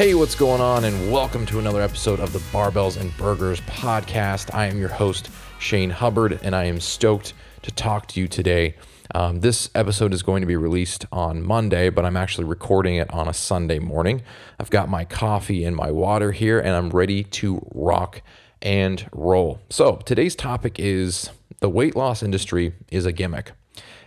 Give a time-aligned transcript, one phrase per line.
[0.00, 0.86] Hey, what's going on?
[0.86, 4.54] And welcome to another episode of the Barbells and Burgers podcast.
[4.54, 5.28] I am your host,
[5.58, 8.76] Shane Hubbard, and I am stoked to talk to you today.
[9.14, 13.10] Um, this episode is going to be released on Monday, but I'm actually recording it
[13.10, 14.22] on a Sunday morning.
[14.58, 18.22] I've got my coffee and my water here, and I'm ready to rock
[18.62, 19.60] and roll.
[19.68, 23.52] So, today's topic is the weight loss industry is a gimmick.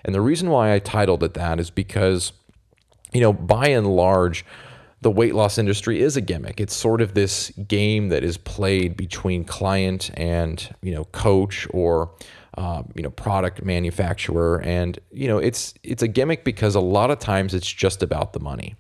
[0.04, 2.34] And the reason why I titled it that is because,
[3.14, 4.44] you know, by and large,
[5.04, 6.60] the weight loss industry is a gimmick.
[6.60, 12.12] It's sort of this game that is played between client and you know coach or
[12.58, 17.12] uh, you know product manufacturer, and you know it's it's a gimmick because a lot
[17.12, 18.76] of times it's just about the money.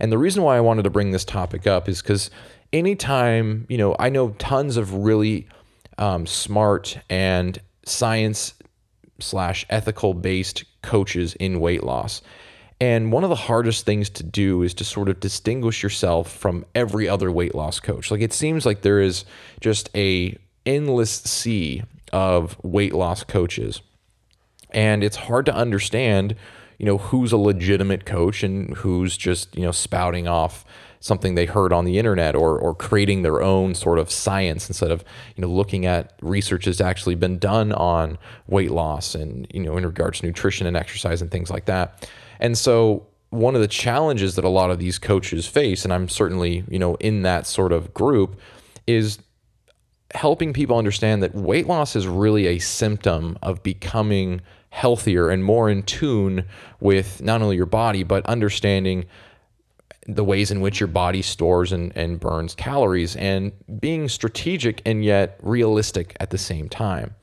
[0.00, 2.30] And the reason why I wanted to bring this topic up is because
[2.72, 5.48] anytime you know I know tons of really
[5.98, 8.54] um, smart and science
[9.18, 12.22] slash ethical based coaches in weight loss
[12.80, 16.64] and one of the hardest things to do is to sort of distinguish yourself from
[16.74, 18.10] every other weight loss coach.
[18.10, 19.24] Like it seems like there is
[19.60, 23.82] just a endless sea of weight loss coaches.
[24.70, 26.36] And it's hard to understand,
[26.78, 30.64] you know, who's a legitimate coach and who's just, you know, spouting off
[31.00, 34.90] something they heard on the internet or or creating their own sort of science instead
[34.90, 35.04] of
[35.36, 39.76] you know looking at research that's actually been done on weight loss and you know
[39.76, 42.08] in regards to nutrition and exercise and things like that.
[42.40, 46.08] And so one of the challenges that a lot of these coaches face, and I'm
[46.08, 48.40] certainly, you know, in that sort of group,
[48.86, 49.18] is
[50.14, 55.68] helping people understand that weight loss is really a symptom of becoming healthier and more
[55.68, 56.44] in tune
[56.80, 59.04] with not only your body, but understanding
[60.08, 65.04] the ways in which your body stores and, and burns calories and being strategic and
[65.04, 67.14] yet realistic at the same time.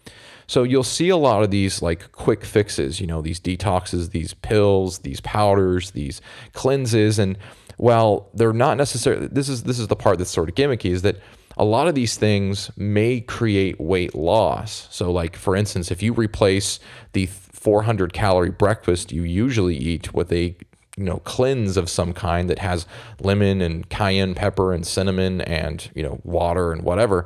[0.48, 4.36] So you'll see a lot of these like quick fixes, you know, these detoxes, these
[4.36, 6.22] pills, these powders, these
[6.54, 7.38] cleanses and
[7.78, 11.02] well, they're not necessarily this is this is the part that's sort of gimmicky is
[11.02, 11.18] that
[11.58, 14.88] a lot of these things may create weight loss.
[14.92, 16.80] So like for instance, if you replace
[17.14, 20.56] the 400 calorie breakfast you usually eat with a
[20.98, 22.86] you know cleanse of some kind that has
[23.20, 27.26] lemon and cayenne pepper and cinnamon and you know water and whatever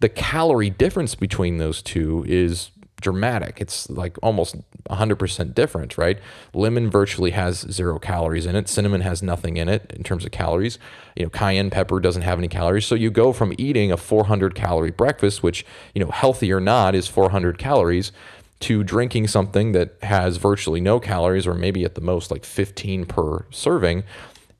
[0.00, 2.70] the calorie difference between those two is
[3.00, 3.60] dramatic.
[3.60, 4.56] It's like almost
[4.90, 6.18] 100% different, right?
[6.52, 8.68] Lemon virtually has zero calories in it.
[8.68, 10.78] Cinnamon has nothing in it in terms of calories.
[11.16, 12.86] You know, cayenne pepper doesn't have any calories.
[12.86, 15.64] So you go from eating a 400 calorie breakfast, which,
[15.94, 18.10] you know, healthy or not is 400 calories,
[18.60, 23.06] to drinking something that has virtually no calories or maybe at the most like 15
[23.06, 24.04] per serving.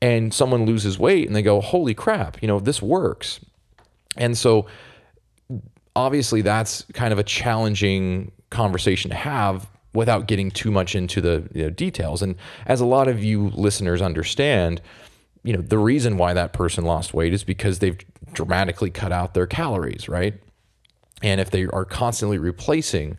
[0.01, 3.41] And someone loses weight and they go, holy crap, you know, this works.
[4.15, 4.65] And so,
[5.95, 11.47] obviously that's kind of a challenging conversation to have without getting too much into the
[11.53, 12.21] you know, details.
[12.21, 12.35] And
[12.65, 14.81] as a lot of you listeners understand,
[15.43, 17.97] you know, the reason why that person lost weight is because they've
[18.33, 20.35] dramatically cut out their calories, right?
[21.21, 23.17] And if they are constantly replacing,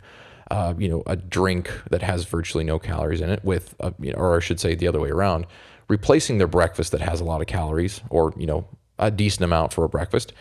[0.51, 4.13] uh, you know, a drink that has virtually no calories in it with, a, you
[4.13, 5.47] know, or I should say the other way around,
[5.89, 8.67] replacing their breakfast that has a lot of calories or, you know,
[8.99, 10.33] a decent amount for a breakfast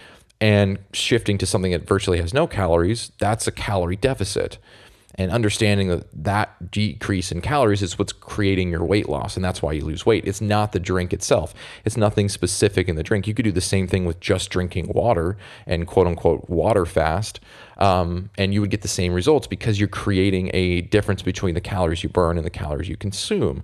[0.41, 4.57] and shifting to something that virtually has no calories, that's a calorie deficit.
[5.19, 9.61] And understanding that that decrease in calories is what's creating your weight loss, and that's
[9.61, 10.25] why you lose weight.
[10.25, 11.53] It's not the drink itself.
[11.83, 13.27] It's nothing specific in the drink.
[13.27, 15.35] You could do the same thing with just drinking water
[15.67, 17.41] and quote unquote water fast,
[17.79, 21.61] um, and you would get the same results because you're creating a difference between the
[21.61, 23.61] calories you burn and the calories you consume.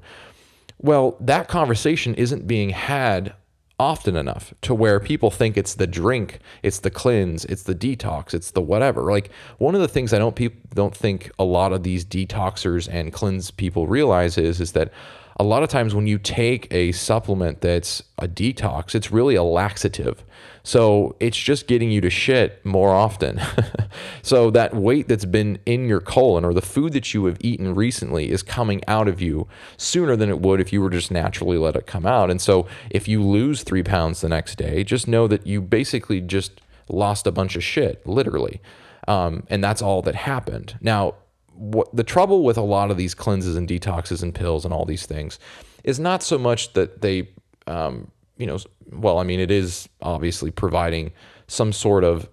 [0.82, 3.34] Well, that conversation isn't being had
[3.80, 8.34] often enough to where people think it's the drink, it's the cleanse, it's the detox,
[8.34, 9.12] it's the whatever.
[9.12, 12.88] Like one of the things I don't people don't think a lot of these detoxers
[12.92, 14.92] and cleanse people realize is is that
[15.38, 19.44] a lot of times when you take a supplement that's a detox, it's really a
[19.44, 20.24] laxative.
[20.64, 23.42] So it's just getting you to shit more often.
[24.22, 27.76] so that weight that's been in your colon or the food that you have eaten
[27.76, 29.48] recently is coming out of you
[29.78, 32.32] sooner than it would if you were just naturally let it come out.
[32.32, 36.22] And so if you lose three pounds the next day, just know that you basically
[36.22, 38.62] just lost a bunch of shit, literally.
[39.08, 40.78] Um, and that's all that happened.
[40.82, 41.16] Now,
[41.56, 44.86] what the trouble with a lot of these cleanses and detoxes and pills and all
[44.86, 45.40] these things
[45.84, 47.28] is not so much that they
[47.68, 48.60] um, you know,
[48.92, 51.12] well, I mean, it is obviously providing
[51.48, 52.30] some sort of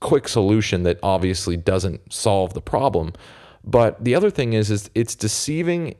[0.00, 3.12] quick solution that obviously doesn't solve the problem.
[3.64, 5.94] But the other thing is, is it's deceiving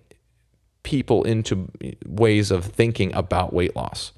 [0.82, 1.68] people into
[2.06, 4.12] ways of thinking about weight loss.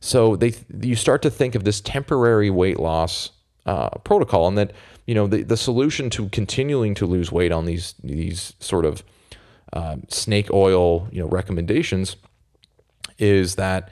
[0.00, 3.30] So they, you start to think of this temporary weight loss
[3.64, 4.72] uh, protocol, and that
[5.06, 9.02] you know the, the solution to continuing to lose weight on these these sort of
[9.72, 12.16] uh, snake oil you know recommendations
[13.18, 13.90] is that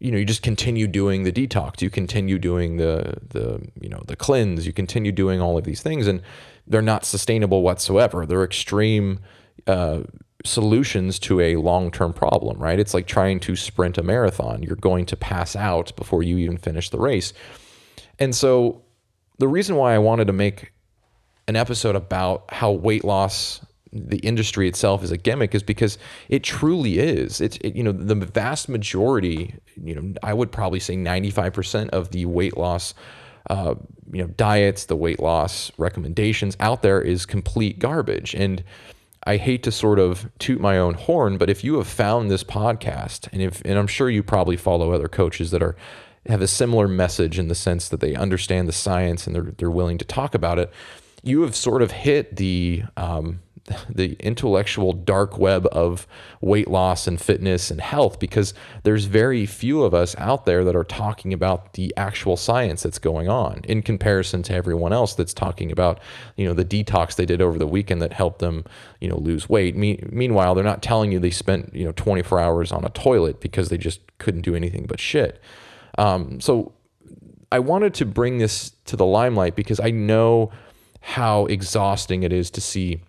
[0.00, 1.82] you know you just continue doing the detox.
[1.82, 4.66] You continue doing the the you know the cleanse.
[4.66, 6.22] You continue doing all of these things and
[6.66, 8.26] they're not sustainable whatsoever.
[8.26, 9.20] They're extreme
[9.66, 10.02] uh,
[10.44, 12.78] solutions to a long-term problem right?
[12.78, 14.62] It's like trying to sprint a marathon.
[14.62, 17.32] You're going to pass out before you even finish the race.
[18.18, 18.82] And so
[19.40, 20.72] the reason why i wanted to make
[21.48, 23.60] an episode about how weight loss
[23.92, 25.98] the industry itself is a gimmick is because
[26.28, 27.40] it truly is.
[27.40, 32.10] It's it, you know the vast majority, you know, I would probably say 95% of
[32.12, 32.94] the weight loss
[33.48, 33.74] uh,
[34.12, 38.62] you know diets, the weight loss recommendations out there is complete garbage and
[39.24, 42.42] I hate to sort of toot my own horn, but if you have found this
[42.42, 45.74] podcast and if and I'm sure you probably follow other coaches that are
[46.26, 49.70] have a similar message in the sense that they understand the science and they're they're
[49.70, 50.70] willing to talk about it,
[51.22, 53.40] you have sort of hit the um,
[53.88, 56.06] the intellectual dark web of
[56.40, 60.76] weight loss and fitness and health because there's very few of us out there that
[60.76, 65.34] are talking about the actual science that's going on in comparison to everyone else that's
[65.34, 66.00] talking about
[66.36, 68.64] you know the detox they did over the weekend that helped them
[69.00, 69.76] you know lose weight.
[69.76, 73.40] Me- meanwhile they're not telling you they spent you know 24 hours on a toilet
[73.40, 75.40] because they just couldn't do anything but shit
[76.00, 76.72] um, so
[77.52, 80.50] i wanted to bring this to the limelight because i know
[81.00, 83.00] how exhausting it is to see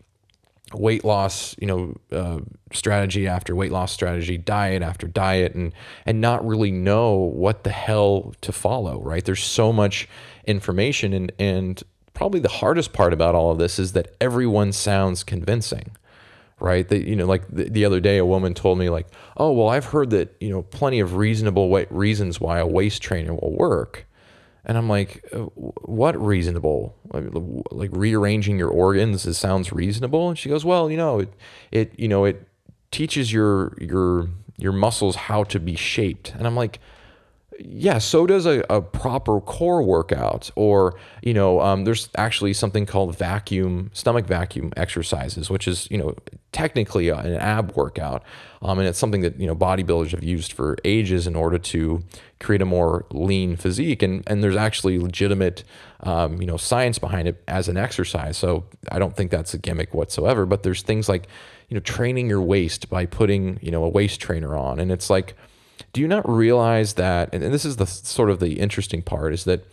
[0.73, 2.39] weight loss, you know, uh,
[2.71, 5.73] strategy after weight loss strategy, diet after diet, and
[6.05, 9.01] and not really know what the hell to follow.
[9.01, 9.23] Right?
[9.23, 10.07] There's so much
[10.45, 11.83] information, and and
[12.13, 15.91] probably the hardest part about all of this is that everyone sounds convincing.
[16.61, 16.87] Right?
[16.87, 19.69] That you know, like the, the other day, a woman told me like, "Oh, well,
[19.69, 24.07] I've heard that you know plenty of reasonable reasons why a waist trainer will work."
[24.63, 26.95] And I'm like, uh, what reasonable?
[27.71, 30.29] Like rearranging your organs it sounds reasonable.
[30.29, 31.33] And she goes, well, you know, it,
[31.71, 32.47] it, you know, it
[32.91, 36.33] teaches your your your muscles how to be shaped.
[36.37, 36.79] And I'm like,
[37.59, 40.51] yeah, so does a, a proper core workout.
[40.55, 45.97] Or, you know, um, there's actually something called vacuum, stomach vacuum exercises, which is, you
[45.97, 46.15] know,
[46.51, 48.23] technically an ab workout.
[48.61, 52.03] Um, and it's something that, you know, bodybuilders have used for ages in order to
[52.39, 54.03] create a more lean physique.
[54.03, 55.63] And, and there's actually legitimate,
[56.01, 58.37] um, you know, science behind it as an exercise.
[58.37, 60.45] So I don't think that's a gimmick whatsoever.
[60.45, 61.27] But there's things like,
[61.69, 64.79] you know, training your waist by putting, you know, a waist trainer on.
[64.79, 65.35] And it's like,
[65.93, 67.29] do you not realize that?
[67.33, 69.65] And, this is the sort of the interesting part is that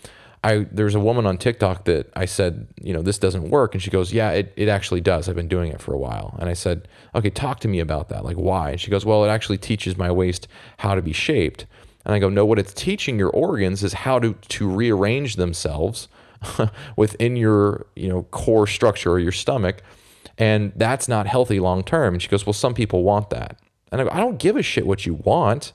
[0.44, 3.74] I there's a woman on TikTok that I said, you know, this doesn't work.
[3.74, 5.28] And she goes, Yeah, it, it actually does.
[5.28, 6.36] I've been doing it for a while.
[6.38, 8.24] And I said, Okay, talk to me about that.
[8.24, 8.70] Like, why?
[8.70, 10.46] And she goes, Well, it actually teaches my waist
[10.78, 11.66] how to be shaped.
[12.04, 16.08] And I go, No, what it's teaching your organs is how to, to rearrange themselves
[16.96, 19.82] within your, you know, core structure or your stomach.
[20.36, 22.14] And that's not healthy long term.
[22.14, 23.58] And she goes, Well, some people want that.
[23.90, 25.72] And I go, I don't give a shit what you want.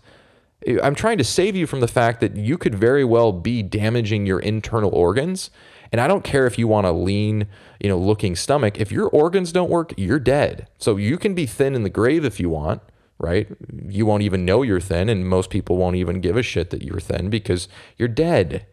[0.82, 4.26] I'm trying to save you from the fact that you could very well be damaging
[4.26, 5.50] your internal organs.
[5.92, 7.48] And I don't care if you want a lean,
[7.80, 8.80] you know, looking stomach.
[8.80, 10.68] If your organs don't work, you're dead.
[10.78, 12.82] So you can be thin in the grave if you want,
[13.20, 13.48] right?
[13.88, 16.82] You won't even know you're thin, and most people won't even give a shit that
[16.82, 17.68] you're thin because
[17.98, 18.66] you're dead.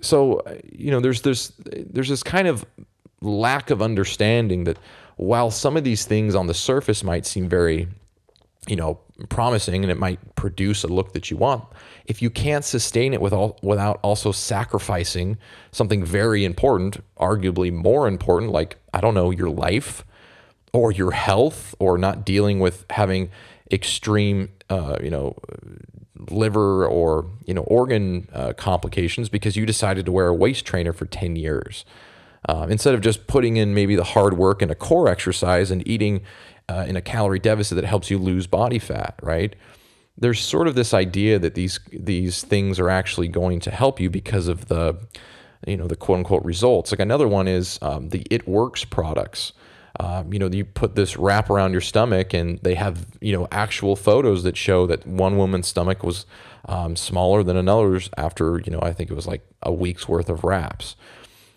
[0.00, 0.42] So,
[0.72, 2.64] you know, there's this there's this kind of
[3.20, 4.78] lack of understanding that
[5.16, 7.88] while some of these things on the surface might seem very
[8.66, 11.64] you know, promising and it might produce a look that you want.
[12.06, 15.38] If you can't sustain it with all, without also sacrificing
[15.70, 20.04] something very important, arguably more important, like, I don't know, your life
[20.72, 23.30] or your health or not dealing with having
[23.70, 25.36] extreme, uh, you know,
[26.30, 30.92] liver or, you know, organ uh, complications because you decided to wear a waist trainer
[30.92, 31.84] for 10 years.
[32.46, 35.86] Uh, instead of just putting in maybe the hard work and a core exercise and
[35.88, 36.20] eating
[36.68, 39.54] uh, in a calorie deficit that helps you lose body fat, right?
[40.16, 44.10] There's sort of this idea that these these things are actually going to help you
[44.10, 44.96] because of the,
[45.66, 46.92] you know, the quote unquote results.
[46.92, 49.52] Like another one is um, the It Works products.
[50.00, 53.46] Um, you know, you put this wrap around your stomach, and they have you know
[53.50, 56.26] actual photos that show that one woman's stomach was
[56.66, 60.28] um, smaller than another's after you know I think it was like a week's worth
[60.28, 60.96] of wraps.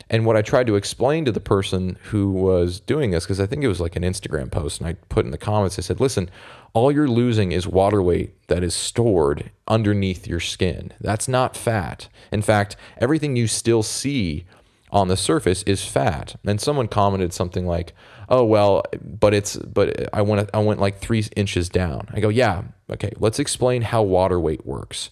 [0.09, 3.45] And what I tried to explain to the person who was doing this, because I
[3.45, 5.99] think it was like an Instagram post, and I put in the comments, I said,
[5.99, 6.29] listen,
[6.73, 10.93] all you're losing is water weight that is stored underneath your skin.
[11.01, 12.07] That's not fat.
[12.31, 14.45] In fact, everything you still see
[14.91, 16.35] on the surface is fat.
[16.45, 17.93] And someone commented something like,
[18.29, 22.29] "Oh well, but it's but I went I went like three inches down." I go,
[22.29, 23.11] "Yeah, okay.
[23.19, 25.09] Let's explain how water weight works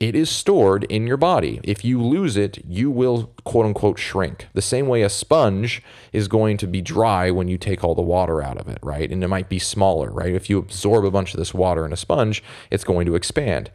[0.00, 1.60] it is stored in your body.
[1.64, 4.46] If you lose it, you will quote unquote shrink.
[4.54, 8.02] The same way a sponge is going to be dry when you take all the
[8.02, 9.10] water out of it, right?
[9.10, 10.34] And it might be smaller, right?
[10.34, 13.70] If you absorb a bunch of this water in a sponge, it's going to expand.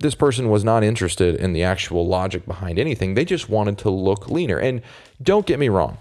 [0.00, 3.14] this person was not interested in the actual logic behind anything.
[3.14, 4.58] They just wanted to look leaner.
[4.58, 4.82] And
[5.22, 5.98] don't get me wrong,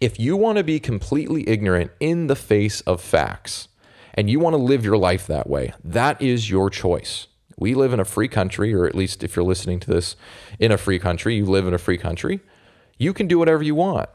[0.00, 3.68] if you want to be completely ignorant in the face of facts
[4.14, 7.28] and you want to live your life that way, that is your choice.
[7.62, 10.16] We live in a free country, or at least if you're listening to this
[10.58, 12.40] in a free country, you live in a free country.
[12.98, 14.10] You can do whatever you want.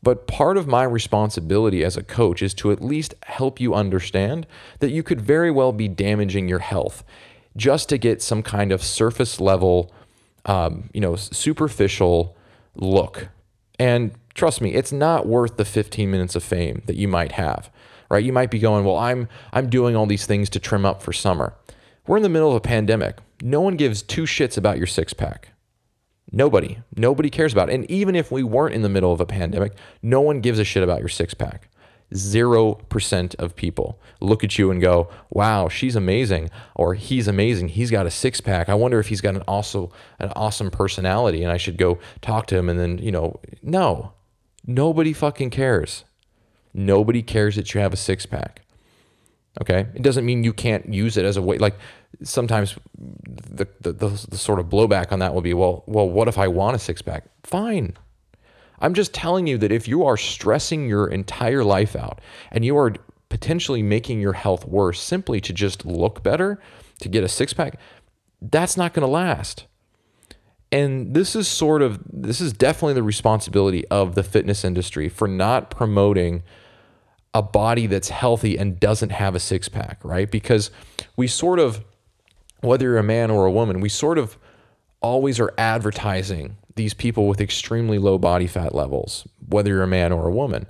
[0.00, 4.46] But part of my responsibility as a coach is to at least help you understand
[4.78, 7.02] that you could very well be damaging your health
[7.56, 9.92] just to get some kind of surface level,
[10.46, 12.36] um, you know, superficial
[12.76, 13.28] look.
[13.80, 17.72] And trust me, it's not worth the 15 minutes of fame that you might have,
[18.08, 18.22] right?
[18.22, 21.12] You might be going, well, I'm I'm doing all these things to trim up for
[21.12, 21.54] summer.
[22.06, 23.18] We're in the middle of a pandemic.
[23.40, 25.50] No one gives two shits about your six pack.
[26.32, 26.78] Nobody.
[26.96, 27.74] Nobody cares about it.
[27.74, 30.64] And even if we weren't in the middle of a pandemic, no one gives a
[30.64, 31.68] shit about your six pack.
[32.12, 37.68] 0% of people look at you and go, wow, she's amazing, or he's amazing.
[37.68, 38.68] He's got a six pack.
[38.68, 42.46] I wonder if he's got an also an awesome personality and I should go talk
[42.48, 42.68] to him.
[42.68, 44.12] And then, you know, no,
[44.66, 46.04] nobody fucking cares.
[46.74, 48.61] Nobody cares that you have a six pack.
[49.60, 49.86] Okay.
[49.94, 51.58] It doesn't mean you can't use it as a way.
[51.58, 51.76] Like
[52.22, 56.28] sometimes the, the, the, the sort of blowback on that will be, well, well, what
[56.28, 57.24] if I want a six pack?
[57.44, 57.96] Fine.
[58.80, 62.76] I'm just telling you that if you are stressing your entire life out and you
[62.76, 62.94] are
[63.28, 66.60] potentially making your health worse simply to just look better,
[67.00, 67.78] to get a six pack,
[68.40, 69.66] that's not going to last.
[70.72, 75.28] And this is sort of, this is definitely the responsibility of the fitness industry for
[75.28, 76.42] not promoting
[77.34, 80.30] a body that's healthy and doesn't have a six pack, right?
[80.30, 80.70] Because
[81.16, 81.82] we sort of,
[82.60, 84.38] whether you're a man or a woman, we sort of
[85.00, 90.12] always are advertising these people with extremely low body fat levels, whether you're a man
[90.12, 90.66] or a woman.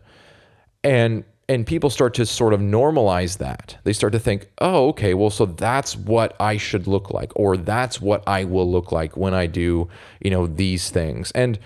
[0.83, 3.77] And and people start to sort of normalize that.
[3.85, 7.57] They start to think, "Oh, okay, well so that's what I should look like or
[7.57, 9.89] that's what I will look like when I do,
[10.21, 11.59] you know, these things." And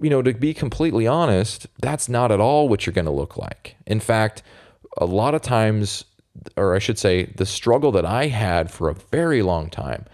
[0.00, 3.36] you know, to be completely honest, that's not at all what you're going to look
[3.36, 3.76] like.
[3.86, 4.42] In fact,
[4.96, 6.04] a lot of times,
[6.56, 10.06] or I should say, the struggle that I had for a very long time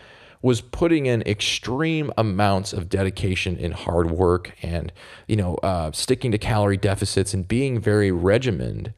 [0.43, 4.93] was putting in extreme amounts of dedication and hard work and,
[5.27, 8.93] you know, uh, sticking to calorie deficits and being very regimented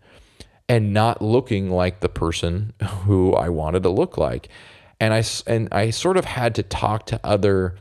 [0.68, 2.72] and not looking like the person
[3.04, 4.48] who I wanted to look like.
[5.00, 7.76] And I, and I sort of had to talk to other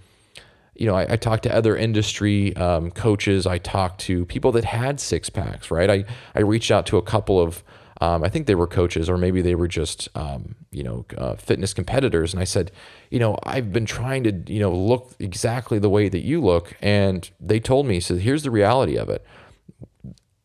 [0.78, 3.48] you know, I, I talked to other industry um, coaches.
[3.48, 5.90] I talked to people that had six packs, right?
[5.90, 6.06] I,
[6.36, 7.64] I reached out to a couple of,
[8.00, 11.36] um, I think they were coaches or maybe they were just, um, you know, uh,
[11.36, 12.34] fitness competitors.
[12.34, 12.72] And I said,
[13.10, 16.76] you know, I've been trying to, you know, look exactly the way that you look.
[16.82, 19.26] And they told me, so here's the reality of it.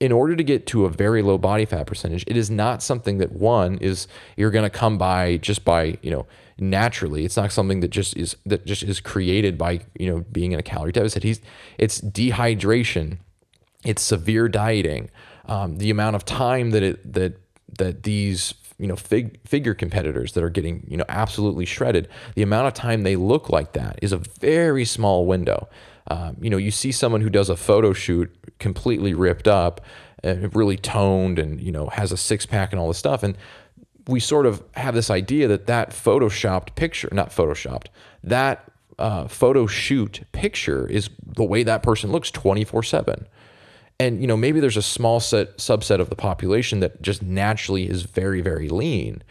[0.00, 3.18] In order to get to a very low body fat percentage, it is not something
[3.18, 6.26] that one is you're going to come by just by, you know,
[6.62, 7.24] naturally.
[7.24, 10.58] It's not something that just is that just is created by you know being in
[10.58, 11.22] a calorie deficit.
[11.22, 11.40] He's
[11.78, 13.18] it's dehydration,
[13.84, 15.10] it's severe dieting,
[15.46, 17.38] um, the amount of time that it that
[17.78, 22.42] that these you know fig, figure competitors that are getting you know absolutely shredded, the
[22.42, 25.68] amount of time they look like that is a very small window.
[26.08, 29.80] Um, you know, you see someone who does a photo shoot completely ripped up,
[30.24, 33.36] uh, really toned, and you know has a six pack and all this stuff, and
[34.06, 37.86] we sort of have this idea that that photoshopped picture, not photoshopped,
[38.24, 43.26] that uh, photo shoot picture is the way that person looks 24 7
[43.98, 47.88] and you know maybe there's a small set subset of the population that just naturally
[47.88, 49.22] is very very lean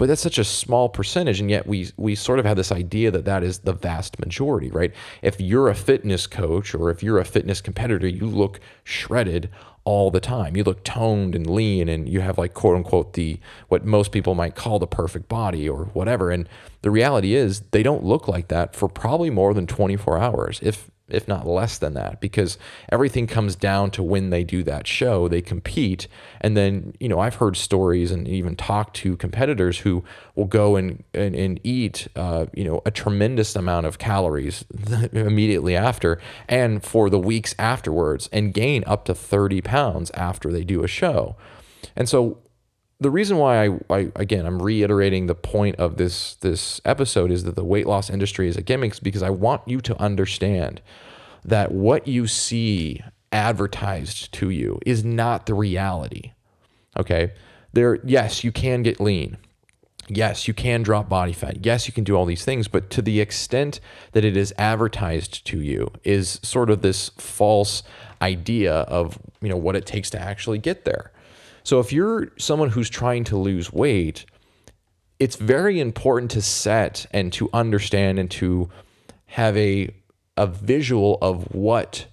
[0.00, 3.10] but that's such a small percentage and yet we we sort of have this idea
[3.10, 7.18] that that is the vast majority right if you're a fitness coach or if you're
[7.18, 9.50] a fitness competitor you look shredded
[9.84, 10.56] all the time.
[10.56, 14.34] You look toned and lean and you have like quote unquote the what most people
[14.34, 16.30] might call the perfect body or whatever.
[16.30, 16.48] And
[16.82, 20.60] the reality is they don't look like that for probably more than 24 hours.
[20.62, 22.58] If if not less than that, because
[22.90, 26.08] everything comes down to when they do that show, they compete.
[26.40, 30.76] And then, you know, I've heard stories and even talked to competitors who will go
[30.76, 34.64] and, and, and eat, uh, you know, a tremendous amount of calories
[35.12, 40.64] immediately after and for the weeks afterwards and gain up to 30 pounds after they
[40.64, 41.36] do a show.
[41.96, 42.38] And so
[43.00, 47.44] the reason why I, I, again I'm reiterating the point of this this episode is
[47.44, 50.80] that the weight loss industry is a gimmick because I want you to understand
[51.44, 53.02] that what you see
[53.32, 56.32] advertised to you is not the reality.
[56.96, 57.32] Okay?
[57.72, 59.38] There yes, you can get lean.
[60.08, 61.64] Yes, you can drop body fat.
[61.64, 63.78] Yes, you can do all these things, but to the extent
[64.10, 67.84] that it is advertised to you is sort of this false
[68.20, 71.12] idea of, you know, what it takes to actually get there.
[71.62, 74.24] So if you're someone who's trying to lose weight,
[75.18, 78.68] it's very important to set and to understand and to
[79.26, 79.94] have a
[80.36, 82.06] a visual of what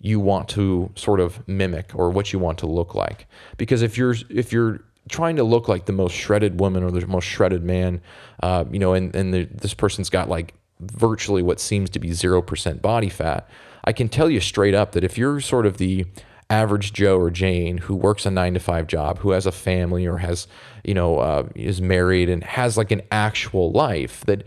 [0.00, 3.26] you want to sort of mimic or what you want to look like.
[3.56, 7.06] Because if you're if you're trying to look like the most shredded woman or the
[7.06, 8.00] most shredded man,
[8.42, 12.12] uh, you know, and and the, this person's got like virtually what seems to be
[12.12, 13.48] zero percent body fat,
[13.84, 16.06] I can tell you straight up that if you're sort of the
[16.52, 20.04] average Joe or Jane who works a nine to five job, who has a family
[20.06, 20.46] or has,
[20.84, 24.44] you know, uh, is married and has like an actual life, that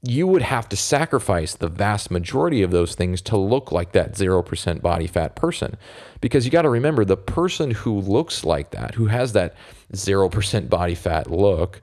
[0.00, 4.12] you would have to sacrifice the vast majority of those things to look like that
[4.12, 5.76] 0% body fat person.
[6.22, 9.54] Because you got to remember the person who looks like that, who has that
[9.92, 11.82] 0% body fat look,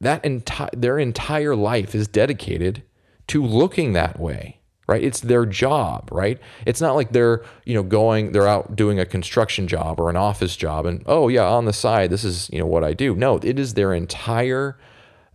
[0.00, 2.84] that enti- their entire life is dedicated
[3.26, 4.59] to looking that way
[4.90, 8.98] right it's their job right it's not like they're you know going they're out doing
[9.00, 12.50] a construction job or an office job and oh yeah on the side this is
[12.52, 14.76] you know what i do no it is their entire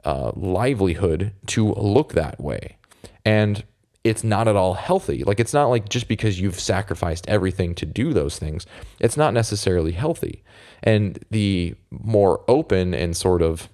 [0.05, 2.77] uh, livelihood to look that way.
[3.25, 3.63] And
[4.03, 5.23] it's not at all healthy.
[5.23, 8.67] Like, it's not like just because you've sacrificed everything to do those things,
[8.99, 10.43] it's not necessarily healthy.
[10.83, 13.67] And the more open and sort of,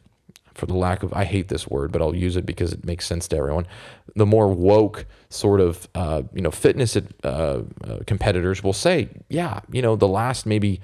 [0.53, 3.05] for the lack of, I hate this word, but I'll use it because it makes
[3.05, 3.67] sense to everyone.
[4.15, 7.63] The more woke sort of, uh, you know, fitness uh, uh,
[8.05, 10.81] competitors will say, yeah, you know, the last maybe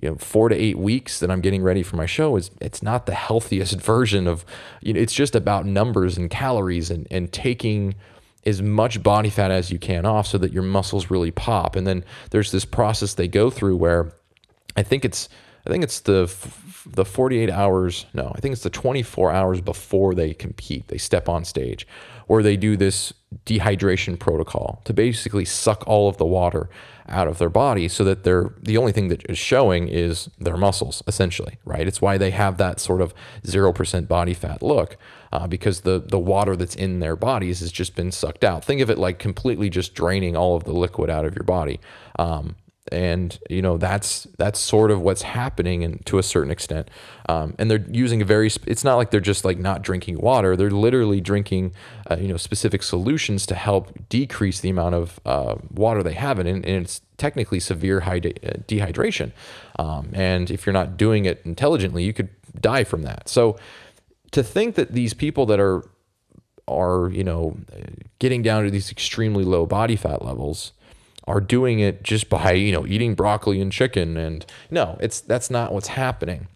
[0.00, 2.82] you know four to eight weeks that I'm getting ready for my show is it's
[2.82, 4.44] not the healthiest version of
[4.80, 7.96] you know it's just about numbers and calories and and taking
[8.46, 11.86] as much body fat as you can off so that your muscles really pop and
[11.86, 14.12] then there's this process they go through where
[14.76, 15.28] I think it's
[15.68, 16.34] I think it's the
[16.86, 21.28] the 48 hours no I think it's the 24 hours before they compete they step
[21.28, 21.86] on stage
[22.26, 23.12] where they do this
[23.44, 26.70] dehydration protocol to basically suck all of the water
[27.08, 30.56] out of their body so that they're the only thing that is showing is their
[30.56, 31.86] muscles essentially right?
[31.86, 33.12] It's why they have that sort of
[33.42, 34.96] 0% body fat look
[35.32, 38.64] uh, because the the water that's in their bodies has just been sucked out.
[38.64, 41.80] Think of it like completely just draining all of the liquid out of your body.
[42.18, 42.56] Um,
[42.92, 46.90] and you know that's that's sort of what's happening and to a certain extent.
[47.28, 50.56] Um, and they're using a very it's not like they're just like not drinking water.
[50.56, 51.72] They're literally drinking
[52.10, 56.38] uh, you know specific solutions to help decrease the amount of uh, water they have.
[56.38, 59.32] In and, and it's technically severe uh, dehydration.
[59.78, 62.28] Um, and if you're not doing it intelligently you could
[62.60, 63.28] die from that.
[63.28, 63.56] So
[64.32, 65.84] to think that these people that are
[66.66, 67.56] are you know
[68.18, 70.72] getting down to these extremely low body fat levels
[71.28, 74.16] are doing it just by you know eating broccoli and chicken.
[74.16, 76.48] And no it's that's not what's happening.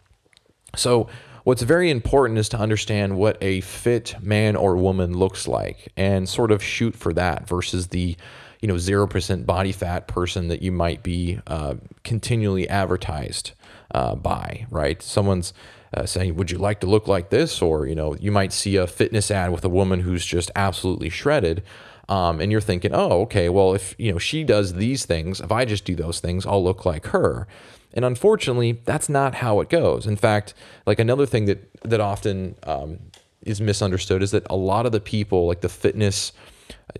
[0.75, 1.09] So
[1.45, 6.29] what's very important is to understand what a fit man or woman looks like and
[6.29, 8.17] sort of shoot for that versus the
[8.61, 13.53] you know 0% body fat person that you might be uh, continually advertised
[13.93, 15.03] uh, by right?
[15.03, 15.53] Someone's
[15.95, 17.61] uh, saying would you like to look like this?
[17.61, 21.11] Or you know you might see a fitness ad with a woman who's just absolutely
[21.11, 21.63] shredded
[22.09, 25.53] um, and you're thinking, oh, okay, well, if you know she does these things, if
[25.53, 27.47] I just do those things, I'll look like her.
[27.95, 30.07] And unfortunately, that's not how it goes.
[30.07, 30.55] In fact,
[30.87, 32.99] like another thing that that often um,
[33.43, 36.33] is misunderstood is that a lot of the people, like the fitness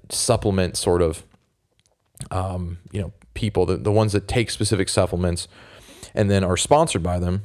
[0.09, 1.25] supplement sort of,
[2.31, 5.49] um, you know, people, the, the ones that take specific supplements
[6.15, 7.43] and then are sponsored by them,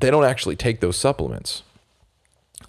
[0.00, 1.62] they don't actually take those supplements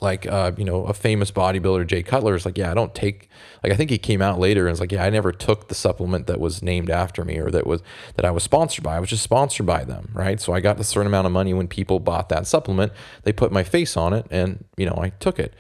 [0.02, 3.30] like uh, you know a famous bodybuilder jay cutler is like yeah i don't take
[3.64, 5.76] like i think he came out later and was like yeah i never took the
[5.76, 7.82] supplement that was named after me or that was
[8.16, 8.96] that i was sponsored by.
[8.96, 10.40] I was just sponsored by them right?
[10.40, 12.92] So i got a certain amount of money when people bought that supplement.
[13.24, 15.54] They put my face on it and you know i took it.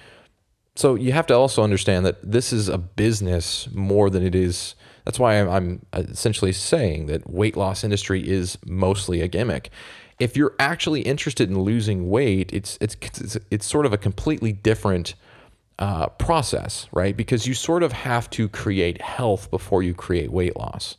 [0.75, 4.75] So you have to also understand that this is a business more than it is
[5.07, 9.69] that's why i'm essentially saying that weight loss industry is mostly a gimmick
[10.19, 14.51] if you're actually interested in losing weight, it's it's it's, it's sort of a completely
[14.51, 15.13] different
[15.79, 17.15] uh, process, right?
[17.15, 20.97] Because you sort of have to create health before you create weight loss.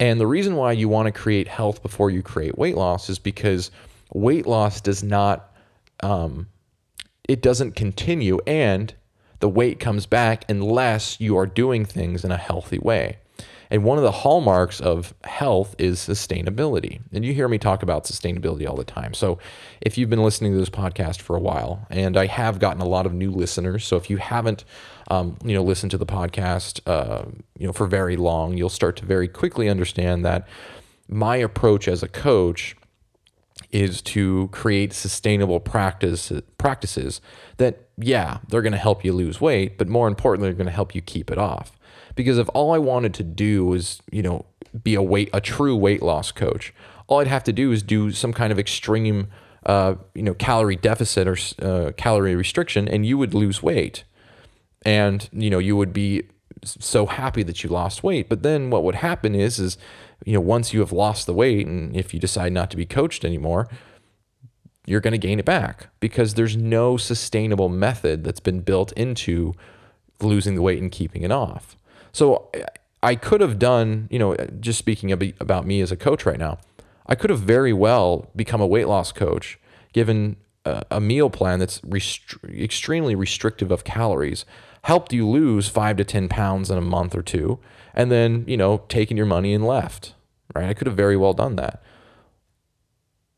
[0.00, 3.18] And the reason why you want to create health before you create weight loss is
[3.18, 3.70] because
[4.12, 5.52] weight loss does not,
[6.02, 6.48] um,
[7.28, 8.94] it doesn't continue, and
[9.40, 13.18] the weight comes back unless you are doing things in a healthy way.
[13.70, 17.00] And one of the hallmarks of health is sustainability.
[17.12, 19.14] And you hear me talk about sustainability all the time.
[19.14, 19.38] So
[19.80, 22.88] if you've been listening to this podcast for a while, and I have gotten a
[22.88, 24.64] lot of new listeners, so if you haven't,
[25.10, 27.24] um, you know, listened to the podcast, uh,
[27.58, 30.48] you know, for very long, you'll start to very quickly understand that
[31.08, 32.76] my approach as a coach
[33.70, 37.20] is to create sustainable practice practices
[37.58, 40.72] that yeah they're going to help you lose weight but more importantly they're going to
[40.72, 41.77] help you keep it off
[42.18, 44.44] because if all I wanted to do was, you know,
[44.82, 46.74] be a weight a true weight loss coach,
[47.06, 49.28] all I'd have to do is do some kind of extreme
[49.64, 54.02] uh, you know, calorie deficit or uh, calorie restriction, and you would lose weight,
[54.82, 56.24] and you know, you would be
[56.64, 58.28] so happy that you lost weight.
[58.28, 59.78] But then what would happen is, is
[60.26, 62.84] you know, once you have lost the weight, and if you decide not to be
[62.84, 63.68] coached anymore,
[64.86, 69.54] you're going to gain it back because there's no sustainable method that's been built into
[70.20, 71.76] losing the weight and keeping it off.
[72.12, 72.50] So
[73.02, 76.58] I could have done, you know, just speaking about me as a coach right now,
[77.06, 79.58] I could have very well become a weight loss coach
[79.92, 84.44] given a, a meal plan that's restri- extremely restrictive of calories,
[84.82, 87.58] helped you lose five to 10 pounds in a month or two,
[87.94, 90.14] and then, you know, taken your money and left,
[90.54, 90.68] right?
[90.68, 91.82] I could have very well done that.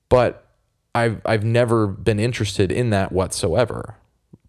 [0.08, 0.46] But
[0.94, 3.96] I've, I've never been interested in that whatsoever,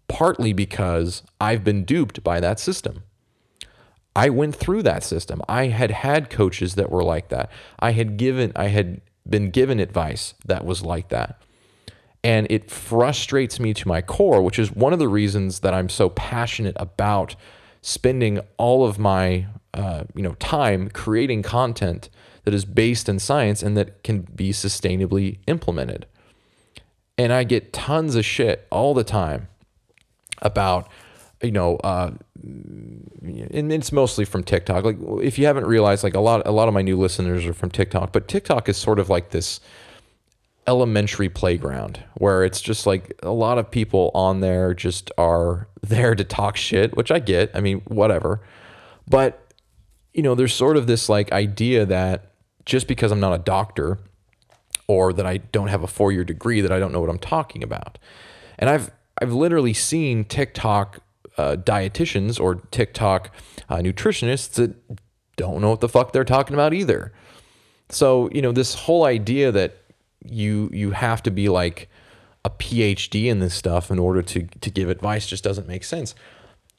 [0.08, 3.04] partly because I've been duped by that system.
[4.14, 5.42] I went through that system.
[5.48, 7.50] I had had coaches that were like that.
[7.78, 11.40] I had given I had been given advice that was like that.
[12.24, 15.88] And it frustrates me to my core, which is one of the reasons that I'm
[15.88, 17.34] so passionate about
[17.80, 22.10] spending all of my uh, you know time creating content
[22.44, 26.06] that is based in science and that can be sustainably implemented.
[27.16, 29.48] And I get tons of shit all the time
[30.42, 30.88] about
[31.42, 32.12] you know, uh,
[33.22, 34.84] and it's mostly from TikTok.
[34.84, 37.54] Like, if you haven't realized, like a lot, a lot of my new listeners are
[37.54, 39.60] from TikTok, but TikTok is sort of like this
[40.66, 46.14] elementary playground where it's just like a lot of people on there just are there
[46.14, 47.50] to talk shit, which I get.
[47.54, 48.40] I mean, whatever.
[49.08, 49.52] But,
[50.12, 52.32] you know, there's sort of this like idea that
[52.64, 53.98] just because I'm not a doctor
[54.86, 57.18] or that I don't have a four year degree, that I don't know what I'm
[57.18, 57.98] talking about.
[58.58, 61.00] And I've, I've literally seen TikTok
[61.38, 63.34] uh, dietitians or TikTok
[63.68, 64.74] uh, nutritionists that
[65.36, 67.12] don't know what the fuck they're talking about either.
[67.88, 69.76] So, you know, this whole idea that
[70.24, 71.88] you you have to be like
[72.44, 76.14] a PhD in this stuff in order to to give advice just doesn't make sense.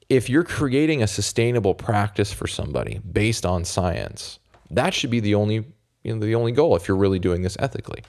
[0.09, 4.39] If you're creating a sustainable practice for somebody based on science,
[4.69, 5.65] that should be the only
[6.03, 8.03] you know the only goal if you're really doing this ethically.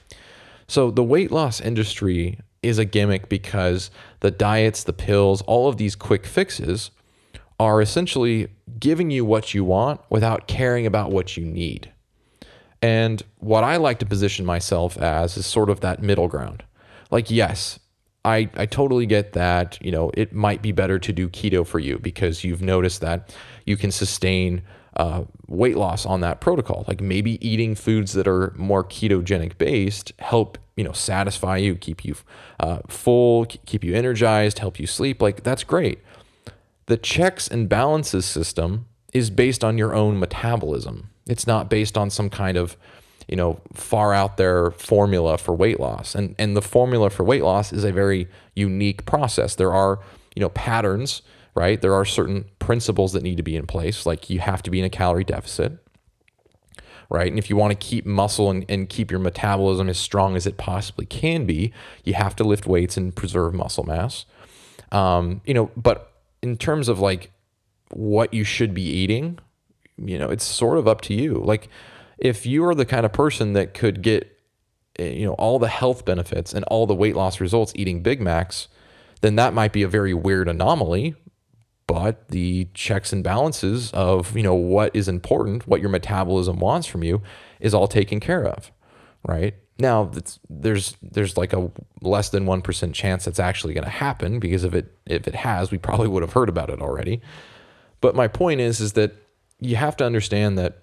[0.67, 5.77] So the weight loss industry is a gimmick because the diets, the pills, all of
[5.77, 6.91] these quick fixes
[7.59, 8.47] are essentially
[8.79, 11.91] giving you what you want without caring about what you need.
[12.81, 16.63] And what I like to position myself as is sort of that middle ground.
[17.11, 17.79] Like, yes,
[18.25, 21.79] I, I totally get that, you know, it might be better to do keto for
[21.79, 23.33] you because you've noticed that
[23.65, 24.63] you can sustain
[24.97, 26.85] uh, weight loss on that protocol.
[26.87, 32.05] Like maybe eating foods that are more ketogenic based help you know satisfy you, keep
[32.05, 32.15] you
[32.59, 35.21] uh, full, keep you energized, help you sleep.
[35.21, 35.99] Like that's great.
[36.87, 41.09] The checks and balances system is based on your own metabolism.
[41.27, 42.77] It's not based on some kind of
[43.27, 46.15] you know far out there formula for weight loss.
[46.15, 49.55] And and the formula for weight loss is a very unique process.
[49.55, 49.99] There are
[50.35, 51.21] you know patterns
[51.55, 51.81] right?
[51.81, 54.79] There are certain principles that need to be in place, like you have to be
[54.79, 55.79] in a calorie deficit,
[57.09, 57.29] right?
[57.29, 60.47] And if you want to keep muscle and, and keep your metabolism as strong as
[60.47, 64.25] it possibly can be, you have to lift weights and preserve muscle mass.
[64.91, 67.31] Um, you know, but in terms of like
[67.91, 69.39] what you should be eating,
[69.97, 71.35] you know, it's sort of up to you.
[71.35, 71.69] Like
[72.17, 74.39] if you are the kind of person that could get
[74.99, 78.21] eh, you know all the health benefits and all the weight loss results eating Big
[78.21, 78.67] Macs,
[79.21, 81.15] then that might be a very weird anomaly,
[81.87, 86.87] but the checks and balances of you know what is important what your metabolism wants
[86.87, 87.21] from you
[87.59, 88.71] is all taken care of
[89.27, 89.55] right?
[89.77, 90.11] Now
[90.49, 91.71] there's there's like a
[92.01, 95.71] less than 1% chance that's actually going to happen because if it if it has
[95.71, 97.21] we probably would have heard about it already.
[98.01, 99.13] But my point is is that
[99.59, 100.79] you have to understand that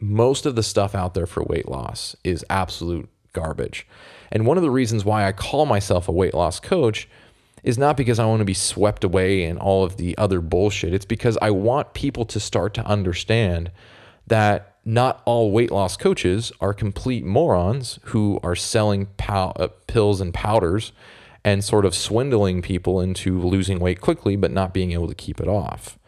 [0.00, 3.86] most of the stuff out there for weight loss is absolute garbage.
[4.30, 7.08] And one of the reasons why I call myself a weight loss coach
[7.64, 10.94] is not because I want to be swept away in all of the other bullshit.
[10.94, 13.72] It's because I want people to start to understand
[14.26, 20.20] that not all weight loss coaches are complete morons who are selling pow- uh, pills
[20.20, 20.92] and powders
[21.42, 25.40] and sort of swindling people into losing weight quickly but not being able to keep
[25.40, 25.98] it off.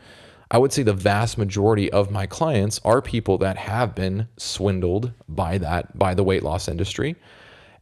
[0.50, 5.12] I would say the vast majority of my clients are people that have been swindled
[5.26, 7.16] by that by the weight loss industry.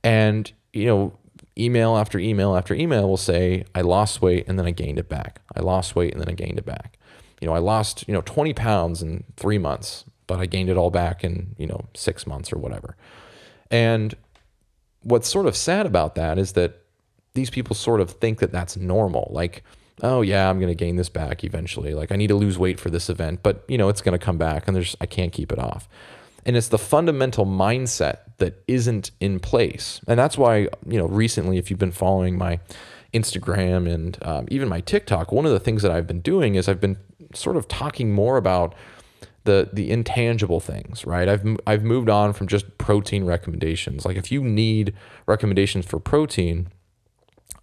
[0.04, 1.18] And you know,
[1.58, 5.08] email after email after email will say, I lost weight and then I gained it
[5.08, 5.40] back.
[5.54, 6.98] I lost weight and then I gained it back.
[7.40, 10.76] You know, I lost, you know, 20 pounds in three months, but I gained it
[10.76, 12.96] all back in, you know, six months or whatever.
[13.70, 14.14] And
[15.02, 16.80] what's sort of sad about that is that
[17.34, 19.28] these people sort of think that that's normal.
[19.32, 19.62] Like,
[20.02, 21.94] oh yeah, I'm going to gain this back eventually.
[21.94, 24.24] Like I need to lose weight for this event, but you know, it's going to
[24.24, 25.88] come back and there's, I can't keep it off.
[26.46, 30.00] And it's the fundamental mindset that isn't in place.
[30.06, 32.60] And that's why, you know, recently, if you've been following my
[33.12, 36.68] Instagram and um, even my TikTok, one of the things that I've been doing is
[36.68, 36.98] I've been
[37.34, 38.74] sort of talking more about
[39.44, 41.28] the the intangible things, right?
[41.28, 44.04] I've I've moved on from just protein recommendations.
[44.04, 44.94] Like if you need
[45.26, 46.68] recommendations for protein,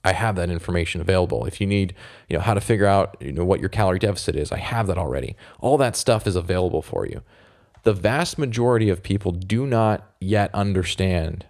[0.04, 1.46] I have that information available.
[1.46, 1.94] If you need,
[2.30, 4.88] you know, how to figure out, you know, what your calorie deficit is, I have
[4.88, 5.36] that already.
[5.60, 7.22] All that stuff is available for you.
[7.84, 11.46] The vast majority of people do not yet understand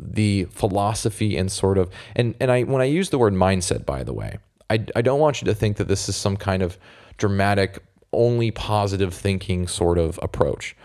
[0.00, 4.02] the philosophy and sort of and and I when I use the word mindset by
[4.02, 4.38] the way,
[4.70, 6.78] I I don't want you to think that this is some kind of
[7.16, 10.76] dramatic only positive thinking sort of approach.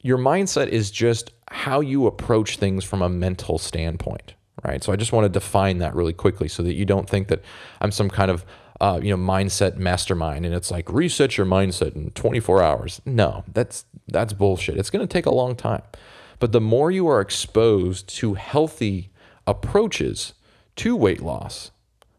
[0.00, 4.82] Your mindset is just how you approach things from a mental standpoint, right?
[4.82, 7.42] So I just want to define that really quickly so that you don't think that
[7.80, 8.44] I'm some kind of
[8.80, 13.00] uh, you know mindset mastermind and it's like reset your mindset in 24 hours.
[13.04, 14.76] No, that's that's bullshit.
[14.76, 15.82] It's going to take a long time.
[16.38, 19.10] But the more you are exposed to healthy
[19.46, 20.34] approaches
[20.76, 21.70] to weight loss,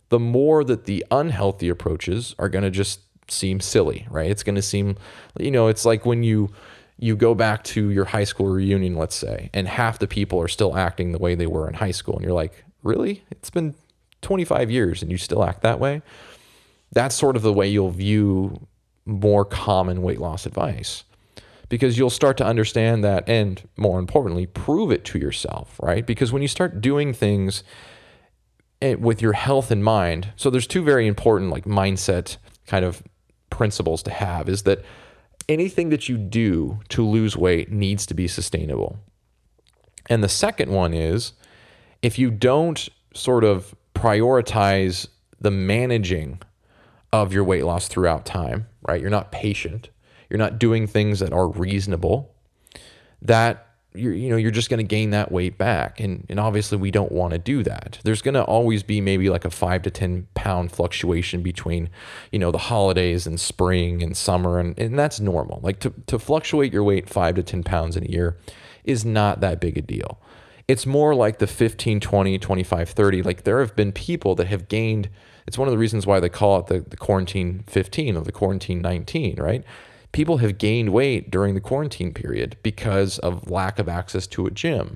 [0.09, 4.29] the more that the unhealthy approaches are going to just seem silly, right?
[4.29, 4.97] It's going to seem,
[5.39, 6.51] you know, it's like when you
[6.97, 10.47] you go back to your high school reunion, let's say, and half the people are
[10.47, 13.25] still acting the way they were in high school, and you're like, really?
[13.31, 13.75] It's been
[14.25, 16.01] 25 years and you still act that way?
[16.91, 18.67] That's sort of the way you'll view
[19.05, 21.03] more common weight loss advice
[21.69, 26.31] because you'll start to understand that and more importantly prove it to yourself right because
[26.31, 27.63] when you start doing things
[28.81, 33.03] eh, with your health in mind so there's two very important like mindset kind of
[33.51, 34.83] principles to have is that
[35.47, 38.99] anything that you do to lose weight needs to be sustainable.
[40.09, 41.33] And the second one is
[42.01, 45.07] if you don't sort of prioritize
[45.39, 46.41] the managing
[47.23, 49.01] of your weight loss throughout time, right?
[49.01, 49.89] You're not patient.
[50.29, 52.33] You're not doing things that are reasonable.
[53.21, 53.65] That
[53.97, 56.91] you're you know you're just going to gain that weight back and and obviously we
[56.91, 59.91] don't want to do that there's going to always be maybe like a 5 to
[59.91, 61.89] 10 pound fluctuation between
[62.31, 66.19] you know the holidays and spring and summer and, and that's normal like to, to
[66.19, 68.37] fluctuate your weight 5 to 10 pounds in a year
[68.83, 70.19] is not that big a deal
[70.67, 74.67] it's more like the 15 20 25 30 like there have been people that have
[74.67, 75.09] gained
[75.47, 78.31] it's one of the reasons why they call it the, the quarantine 15 or the
[78.31, 79.63] quarantine 19 right
[80.15, 84.49] people have gained weight during the quarantine period because of lack of access to a
[84.49, 84.95] gym.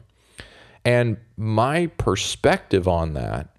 [0.86, 3.50] And my perspective on that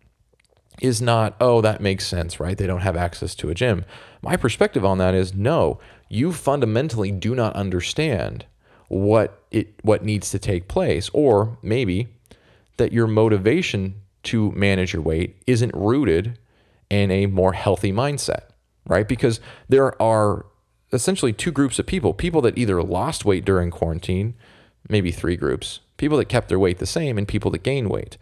[0.81, 2.57] is not, oh, that makes sense, right?
[2.57, 3.85] They don't have access to a gym.
[4.22, 8.46] My perspective on that is no, you fundamentally do not understand
[8.88, 12.09] what it what needs to take place or maybe
[12.79, 16.38] that your motivation to manage your weight isn't rooted
[16.90, 18.42] in a more healthy mindset,
[18.87, 19.09] right?
[19.09, 20.46] Because there are
[20.92, 24.35] essentially two groups of people people that either lost weight during quarantine,
[24.88, 28.18] maybe three groups, people that kept their weight the same, and people that gained weight.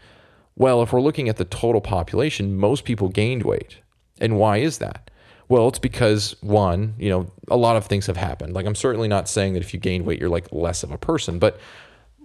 [0.54, 3.78] Well, if we're looking at the total population, most people gained weight.
[4.20, 5.10] And why is that?
[5.48, 8.54] Well, it's because one, you know, a lot of things have happened.
[8.54, 10.98] Like, I'm certainly not saying that if you gain weight, you're like less of a
[10.98, 11.38] person.
[11.38, 11.58] But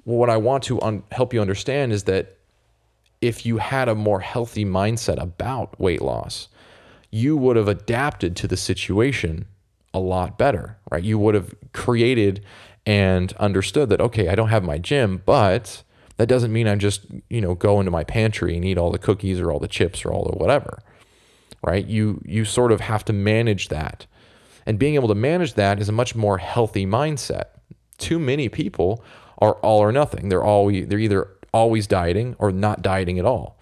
[0.04, 2.38] what I want to un- help you understand is that
[3.24, 6.50] if you had a more healthy mindset about weight loss,
[7.10, 9.46] you would have adapted to the situation
[9.94, 11.04] a lot better, right?
[11.04, 12.44] You would have created
[12.86, 15.84] and understood that, okay, I don't have my gym, but
[16.18, 19.00] that doesn't mean I just, you know, go into my pantry and eat all the
[19.00, 20.80] cookies or all the chips or all the whatever,
[21.66, 21.86] right?
[21.86, 24.06] You, you sort of have to manage that.
[24.66, 27.46] And being able to manage that is a much more healthy mindset.
[28.00, 29.02] Too many people
[29.38, 30.28] are all or nothing.
[30.28, 33.58] They're always, they're either always dieting or not dieting at all.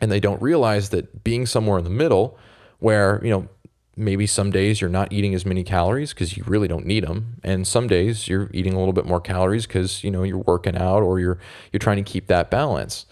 [0.00, 2.38] And they don't realize that being somewhere in the middle
[2.78, 3.48] where, you know,
[3.96, 7.36] maybe some days you're not eating as many calories because you really don't need them
[7.44, 10.76] and some days you're eating a little bit more calories because you know you're working
[10.76, 11.38] out or you're
[11.70, 13.04] you're trying to keep that balance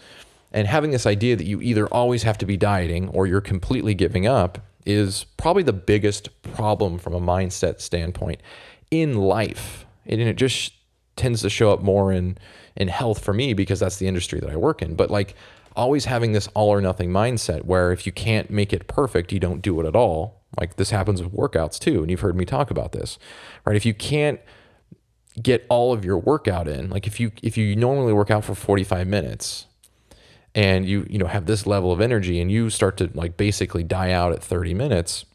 [0.51, 3.93] and having this idea that you either always have to be dieting or you're completely
[3.93, 8.41] giving up is probably the biggest problem from a mindset standpoint
[8.89, 10.73] in life and it just
[11.21, 12.37] tends to show up more in
[12.75, 15.35] in health for me because that's the industry that I work in but like
[15.75, 19.39] always having this all or nothing mindset where if you can't make it perfect you
[19.39, 22.45] don't do it at all like this happens with workouts too, and you've heard me
[22.45, 23.17] talk about this,
[23.65, 23.75] right?
[23.75, 24.39] If you can't
[25.41, 28.53] get all of your workout in, like if you if you normally work out for
[28.53, 29.67] 45 minutes
[30.53, 33.83] and you you know have this level of energy and you start to like basically
[33.83, 35.25] die out at 30 minutes,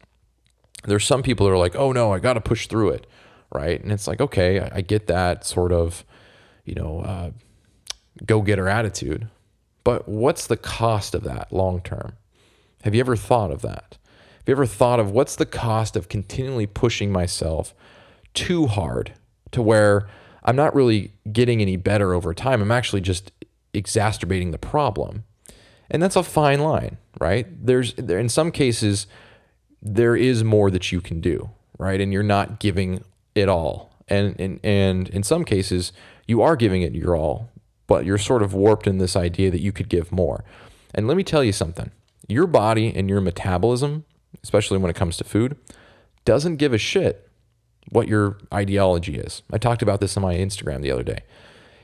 [0.83, 3.07] there's some people that are like, "Oh no, I got to push through it."
[3.53, 3.81] Right?
[3.81, 6.03] And it's like, "Okay, I, I get that sort of,
[6.65, 7.31] you know, uh,
[8.25, 9.27] go-getter attitude."
[9.83, 12.13] But what's the cost of that long term?
[12.83, 13.97] Have you ever thought of that?
[14.39, 17.73] Have you ever thought of what's the cost of continually pushing myself
[18.33, 19.13] too hard
[19.51, 20.07] to where
[20.43, 22.61] I'm not really getting any better over time.
[22.61, 23.31] I'm actually just
[23.73, 25.25] exacerbating the problem.
[25.89, 27.47] And that's a fine line, right?
[27.65, 29.07] There's there in some cases
[29.81, 31.99] there is more that you can do, right?
[31.99, 33.03] And you're not giving
[33.37, 33.91] it all.
[34.07, 35.91] And and and in some cases
[36.27, 37.49] you are giving it your all,
[37.87, 40.43] but you're sort of warped in this idea that you could give more.
[40.93, 41.91] And let me tell you something.
[42.27, 44.05] Your body and your metabolism,
[44.43, 45.57] especially when it comes to food,
[46.25, 47.29] doesn't give a shit
[47.89, 49.41] what your ideology is.
[49.51, 51.19] I talked about this on my Instagram the other day.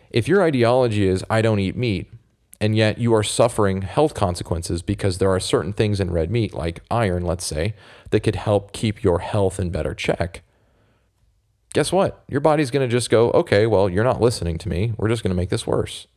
[0.10, 2.12] If your ideology is I don't eat meat,
[2.60, 6.54] and yet you are suffering health consequences because there are certain things in red meat,
[6.54, 7.76] like iron, let's say,
[8.12, 10.44] that could help keep your health in better check.
[11.74, 12.24] Guess what?
[12.28, 14.94] Your body's going to just go, okay, well, you're not listening to me.
[14.98, 16.08] We're just going to make this worse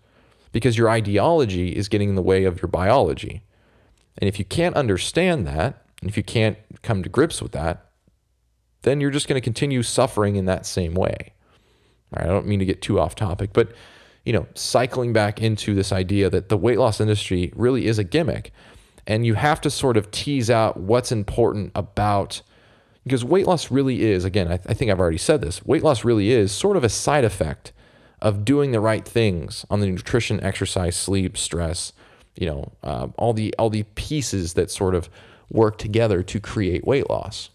[0.52, 3.42] because your ideology is getting in the way of your biology.
[4.18, 7.90] And if you can't understand that, and if you can't come to grips with that,
[8.82, 11.32] then you're just going to continue suffering in that same way.
[12.14, 13.72] I don't mean to get too off topic, but
[14.24, 18.04] you know, cycling back into this idea that the weight loss industry really is a
[18.04, 18.52] gimmick.
[19.06, 22.42] And you have to sort of tease out what's important about,
[23.06, 26.02] because weight loss really is, again, I, I think I've already said this, weight loss
[26.02, 27.72] really is sort of a side effect
[28.20, 31.92] of doing the right things on the nutrition, exercise, sleep, stress,
[32.34, 35.08] you know, uh, all the all the pieces that sort of
[35.48, 37.50] work together to create weight loss.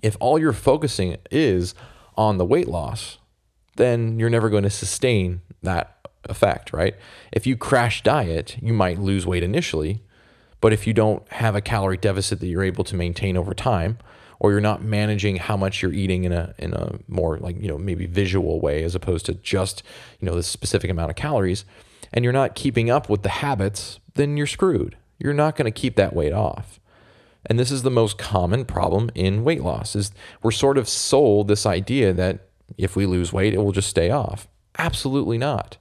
[0.00, 1.74] If all you're focusing is
[2.16, 3.18] on the weight loss,
[3.78, 6.94] then you're never going to sustain that effect, right?
[7.32, 10.04] If you crash diet, you might lose weight initially,
[10.60, 13.98] but if you don't have a calorie deficit that you're able to maintain over time,
[14.42, 17.68] or you're not managing how much you're eating in a in a more like you
[17.68, 19.84] know maybe visual way as opposed to just
[20.18, 21.64] you know the specific amount of calories,
[22.12, 24.96] and you're not keeping up with the habits, then you're screwed.
[25.20, 26.80] You're not going to keep that weight off.
[27.46, 30.10] And this is the most common problem in weight loss is
[30.42, 34.10] we're sort of sold this idea that if we lose weight, it will just stay
[34.10, 34.48] off.
[34.76, 35.76] Absolutely not.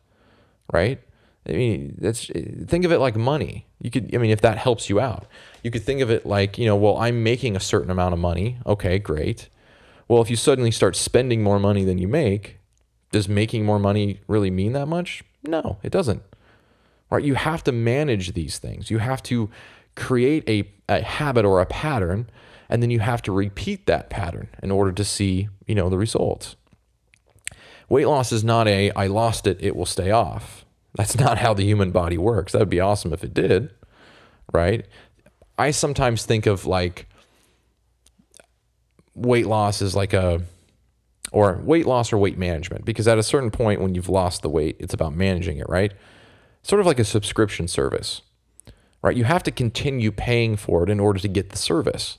[0.71, 0.99] Right?
[1.47, 3.65] I mean, that's eh, think of it like money.
[3.79, 5.27] You could I mean if that helps you out.
[5.63, 8.19] You could think of it like, you know, well, I'm making a certain amount of
[8.19, 8.57] money.
[8.65, 9.49] Okay, great.
[10.07, 12.57] Well, if you suddenly start spending more money than you make,
[13.11, 15.23] does making more money really mean that much?
[15.43, 16.21] No, it doesn't.
[17.09, 17.23] Right?
[17.23, 18.89] You have to manage these things.
[18.89, 19.49] You have to
[19.95, 22.29] create a, a habit or a pattern,
[22.69, 25.97] and then you have to repeat that pattern in order to see, you know, the
[25.97, 26.55] results.
[27.89, 30.65] Weight loss is not a I lost it, it will stay off.
[30.95, 32.51] That's not how the human body works.
[32.51, 33.71] That would be awesome if it did,
[34.53, 34.85] right?
[35.57, 37.07] I sometimes think of like
[39.15, 40.41] weight loss is like a
[41.31, 44.49] or weight loss or weight management because at a certain point when you've lost the
[44.49, 45.93] weight, it's about managing it, right?
[46.63, 48.21] Sort of like a subscription service,
[49.01, 49.15] right?
[49.15, 52.17] You have to continue paying for it in order to get the service,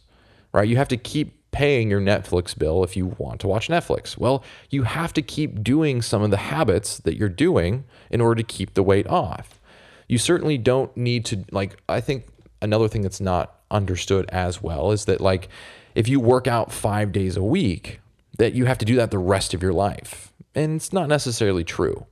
[0.52, 0.66] right?
[0.66, 4.18] You have to keep paying your Netflix bill if you want to watch Netflix.
[4.18, 8.36] Well, you have to keep doing some of the habits that you're doing in order
[8.36, 9.60] to keep the weight off.
[10.08, 12.26] You certainly don't need to, like, I think
[12.60, 15.48] another thing that's not understood as well is that, like,
[15.94, 18.00] if you work out five days a week,
[18.38, 20.32] that you have to do that the rest of your life.
[20.54, 22.06] And it's not necessarily true,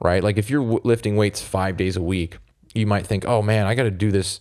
[0.00, 0.22] right?
[0.22, 2.36] Like, if you're lifting weights five days a week,
[2.74, 4.40] you might think, oh man, I got to do this,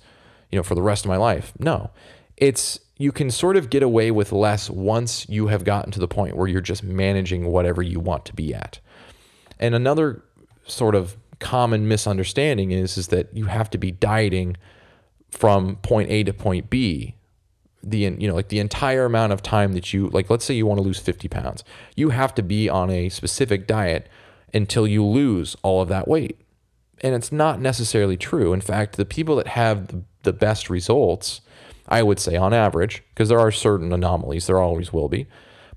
[0.52, 1.54] you know, for the rest of my life.
[1.60, 1.92] No,
[2.36, 6.08] it's you can sort of get away with less once you have gotten to the
[6.08, 8.80] point where you're just managing whatever you want to be at.
[9.60, 10.24] And another
[10.66, 14.58] sort of common misunderstanding is is that you have to be dieting
[15.30, 17.16] from point A to point B
[17.84, 20.66] the you know like the entire amount of time that you like let's say you
[20.66, 21.64] want to lose 50 pounds.
[21.96, 24.10] You have to be on a specific diet
[24.54, 26.42] until you lose all of that weight.
[27.02, 28.54] And it's not necessarily true.
[28.54, 31.42] In fact the people that have the, the best results
[31.88, 35.28] I would say on average, because there are certain anomalies, there always will be.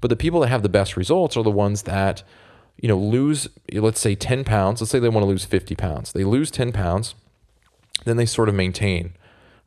[0.00, 2.22] But the people that have the best results are the ones that,
[2.80, 4.80] you know, lose, let's say 10 pounds.
[4.80, 6.12] Let's say they want to lose 50 pounds.
[6.12, 7.14] They lose 10 pounds,
[8.04, 9.14] then they sort of maintain,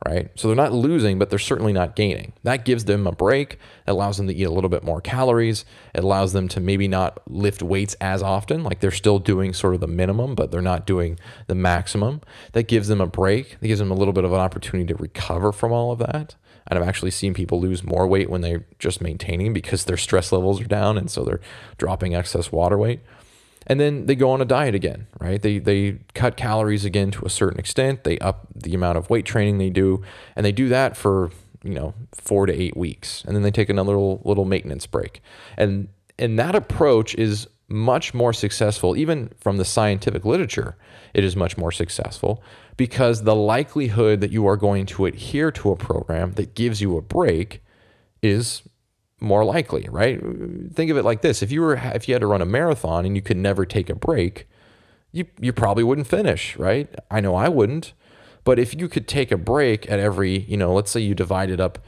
[0.04, 0.30] right?
[0.34, 2.32] So they're not losing, but they're certainly not gaining.
[2.42, 3.54] That gives them a break.
[3.54, 5.64] It allows them to eat a little bit more calories.
[5.94, 8.62] It allows them to maybe not lift weights as often.
[8.62, 12.20] Like they're still doing sort of the minimum, but they're not doing the maximum.
[12.52, 13.58] That gives them a break.
[13.60, 16.34] That gives them a little bit of an opportunity to recover from all of that.
[16.66, 20.32] And I've actually seen people lose more weight when they're just maintaining because their stress
[20.32, 21.40] levels are down and so they're
[21.76, 23.00] dropping excess water weight.
[23.66, 25.40] And then they go on a diet again, right?
[25.40, 28.04] They they cut calories again to a certain extent.
[28.04, 30.02] They up the amount of weight training they do,
[30.36, 31.30] and they do that for
[31.62, 35.22] you know four to eight weeks, and then they take another little, little maintenance break.
[35.56, 35.88] And
[36.18, 40.76] and that approach is much more successful, even from the scientific literature.
[41.14, 42.42] It is much more successful
[42.76, 46.96] because the likelihood that you are going to adhere to a program that gives you
[46.96, 47.62] a break
[48.22, 48.62] is
[49.24, 50.20] more likely, right?
[50.72, 53.04] Think of it like this: if you were if you had to run a marathon
[53.04, 54.46] and you could never take a break,
[55.12, 56.88] you you probably wouldn't finish, right?
[57.10, 57.92] I know I wouldn't.
[58.44, 61.60] But if you could take a break at every, you know, let's say you divided
[61.60, 61.78] up,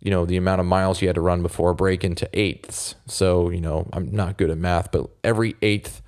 [0.00, 2.94] you know, the amount of miles you had to run before a break into eighths.
[3.06, 6.02] So, you know, I'm not good at math, but every eighth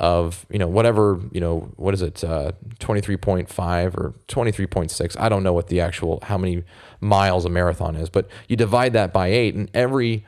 [0.00, 5.16] of, you know, whatever, you know, what is it, uh, 23.5 or 23.6.
[5.20, 6.64] I don't know what the actual, how many
[7.00, 10.24] miles a marathon is, but you divide that by eight, and every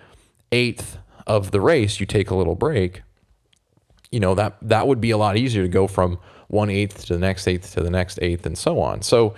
[0.55, 3.03] eighth of the race, you take a little break.
[4.11, 7.15] You know, that, that would be a lot easier to go from one eighth to
[7.15, 9.03] the next eighth to the next eighth and so on.
[9.03, 9.35] So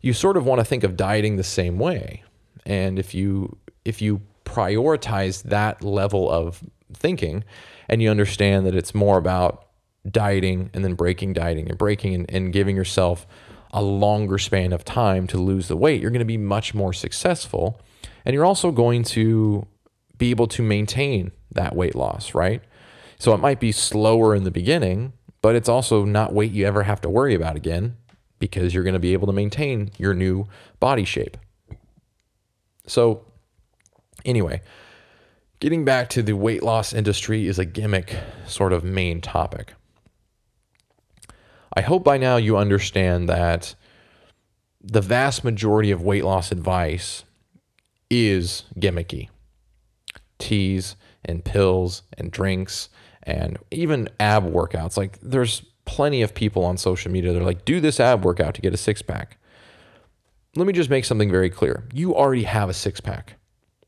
[0.00, 2.22] you sort of want to think of dieting the same way.
[2.64, 6.62] And if you if you prioritize that level of
[6.92, 7.44] thinking
[7.88, 9.66] and you understand that it's more about
[10.08, 13.26] dieting and then breaking dieting and breaking and, and giving yourself
[13.72, 16.92] a longer span of time to lose the weight, you're going to be much more
[16.92, 17.80] successful.
[18.24, 19.66] And you're also going to
[20.20, 22.62] be able to maintain that weight loss, right?
[23.18, 26.84] So it might be slower in the beginning, but it's also not weight you ever
[26.84, 27.96] have to worry about again
[28.38, 30.46] because you're going to be able to maintain your new
[30.78, 31.36] body shape.
[32.86, 33.24] So,
[34.24, 34.60] anyway,
[35.58, 38.16] getting back to the weight loss industry is a gimmick
[38.46, 39.74] sort of main topic.
[41.74, 43.74] I hope by now you understand that
[44.82, 47.24] the vast majority of weight loss advice
[48.10, 49.28] is gimmicky.
[50.40, 52.88] Teas and pills and drinks
[53.22, 54.96] and even ab workouts.
[54.96, 58.54] Like there's plenty of people on social media that are like, do this ab workout
[58.54, 59.36] to get a six pack.
[60.56, 61.84] Let me just make something very clear.
[61.92, 63.34] You already have a six pack.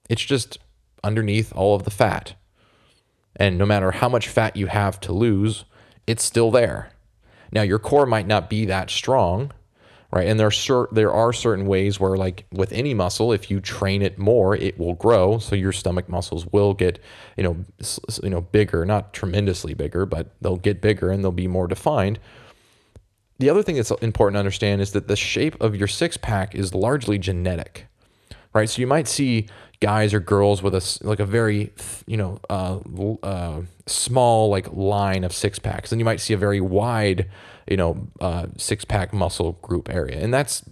[0.09, 0.59] It's just
[1.03, 2.35] underneath all of the fat.
[3.35, 5.65] And no matter how much fat you have to lose,
[6.07, 6.91] it's still there.
[7.51, 9.53] Now, your core might not be that strong,
[10.13, 10.29] right?
[10.29, 13.61] And there are cer- there are certain ways where, like with any muscle, if you
[13.61, 15.39] train it more, it will grow.
[15.39, 16.99] So your stomach muscles will get,
[17.37, 17.57] you know,
[18.23, 22.19] you know, bigger, not tremendously bigger, but they'll get bigger and they'll be more defined.
[23.39, 26.55] The other thing that's important to understand is that the shape of your six pack
[26.55, 27.87] is largely genetic,
[28.53, 28.69] right?
[28.69, 29.49] So you might see
[29.83, 31.73] guys or girls with a like a very
[32.07, 32.79] you know uh,
[33.23, 37.29] uh, small like line of six packs, and you might see a very wide
[37.69, 40.19] you know, uh, six pack muscle group area.
[40.19, 40.63] And that's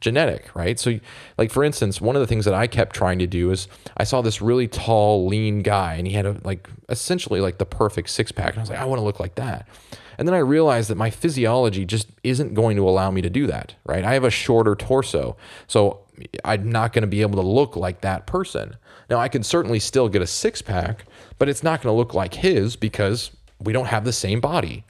[0.00, 0.78] genetic, right?
[0.78, 0.98] So,
[1.36, 4.04] like, for instance, one of the things that I kept trying to do is I
[4.04, 8.10] saw this really tall, lean guy, and he had a, like essentially like the perfect
[8.10, 8.50] six pack.
[8.50, 9.68] And I was like, I want to look like that.
[10.16, 13.46] And then I realized that my physiology just isn't going to allow me to do
[13.46, 14.04] that, right?
[14.04, 15.36] I have a shorter torso.
[15.68, 16.00] So
[16.44, 18.76] I'm not going to be able to look like that person.
[19.08, 21.04] Now, I can certainly still get a six pack,
[21.38, 24.84] but it's not going to look like his because we don't have the same body.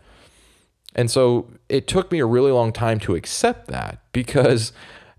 [0.94, 4.72] And so it took me a really long time to accept that because,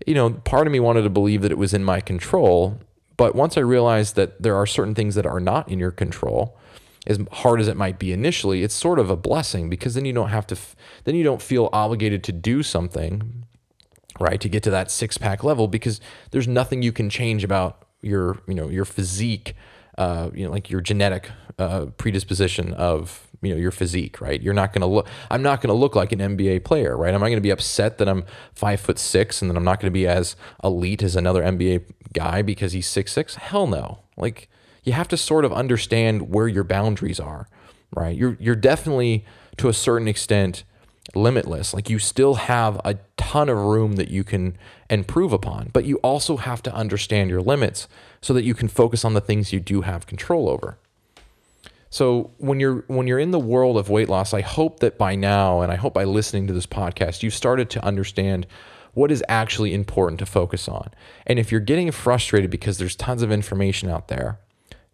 [0.06, 2.78] you know, part of me wanted to believe that it was in my control.
[3.16, 6.58] But once I realized that there are certain things that are not in your control,
[7.06, 10.12] as hard as it might be initially, it's sort of a blessing because then you
[10.12, 10.58] don't have to,
[11.04, 13.39] then you don't feel obligated to do something,
[14.20, 16.00] right, to get to that six pack level because
[16.30, 19.54] there's nothing you can change about your, you know, your physique,
[19.98, 24.40] uh, you know, like your genetic uh, predisposition of you know your physique, right?
[24.42, 25.06] You're not going to look.
[25.30, 27.14] I'm not going to look like an NBA player, right?
[27.14, 29.80] Am I going to be upset that I'm five foot six and that I'm not
[29.80, 33.36] going to be as elite as another NBA guy because he's six six?
[33.36, 34.00] Hell no.
[34.16, 34.48] Like
[34.84, 37.48] you have to sort of understand where your boundaries are,
[37.94, 38.16] right?
[38.16, 39.24] You're you're definitely
[39.56, 40.64] to a certain extent
[41.14, 41.74] limitless.
[41.74, 44.56] Like you still have a ton of room that you can
[44.88, 47.88] improve upon, but you also have to understand your limits
[48.20, 50.78] so that you can focus on the things you do have control over.
[51.90, 55.16] So when you're when you're in the world of weight loss, I hope that by
[55.16, 58.46] now and I hope by listening to this podcast, you've started to understand
[58.94, 60.90] what is actually important to focus on.
[61.26, 64.38] And if you're getting frustrated because there's tons of information out there,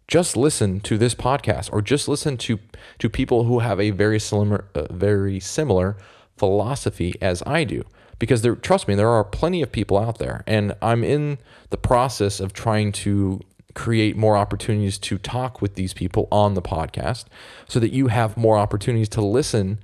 [0.07, 2.59] just listen to this podcast or just listen to
[2.99, 5.97] to people who have a very similar uh, very similar
[6.37, 7.83] philosophy as I do
[8.19, 11.37] because there trust me there are plenty of people out there and I'm in
[11.69, 13.41] the process of trying to
[13.73, 17.25] create more opportunities to talk with these people on the podcast
[17.67, 19.79] so that you have more opportunities to listen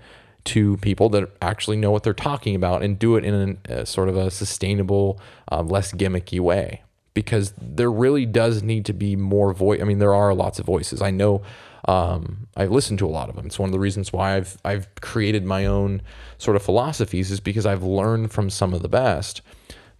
[0.46, 3.86] to people that actually know what they're talking about and do it in a, a
[3.86, 5.20] sort of a sustainable,
[5.52, 6.82] uh, less gimmicky way.
[7.14, 9.82] Because there really does need to be more voice.
[9.82, 11.01] I mean, there are lots of voices.
[11.01, 11.43] I know
[11.86, 13.45] um, I listen to a lot of them.
[13.45, 16.01] It's one of the reasons why I've I've created my own
[16.38, 19.41] sort of philosophies is because I've learned from some of the best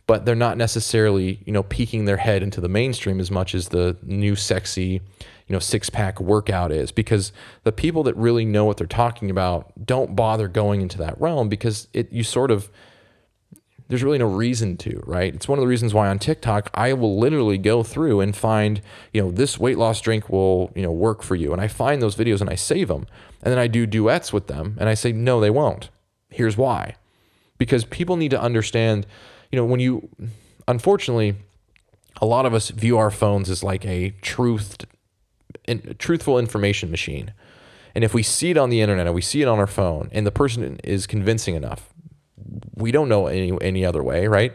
[0.06, 3.70] but they're not necessarily you know peeking their head into the mainstream as much as
[3.70, 5.02] the new sexy
[5.48, 7.32] you know six pack workout is because
[7.64, 11.50] the people that really know what they're talking about don't bother going into that realm
[11.50, 12.70] because it you sort of
[13.88, 15.34] there's really no reason to, right?
[15.34, 18.82] It's one of the reasons why on TikTok I will literally go through and find,
[19.12, 21.52] you know, this weight loss drink will, you know, work for you.
[21.52, 23.06] And I find those videos and I save them.
[23.42, 25.90] And then I do duets with them and I say, "No, they won't."
[26.30, 26.96] Here's why.
[27.58, 29.06] Because people need to understand,
[29.52, 30.10] you know, when you
[30.68, 31.36] unfortunately
[32.22, 34.78] a lot of us view our phones as like a truth
[35.98, 37.34] truthful information machine.
[37.96, 40.10] And if we see it on the internet and we see it on our phone
[40.12, 41.93] and the person is convincing enough,
[42.76, 44.54] we don't know any any other way, right?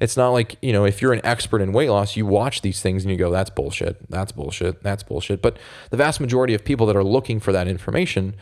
[0.00, 2.80] It's not like, you know, if you're an expert in weight loss, you watch these
[2.80, 5.42] things and you go, that's bullshit, that's bullshit, that's bullshit.
[5.42, 5.58] But
[5.90, 8.36] the vast majority of people that are looking for that information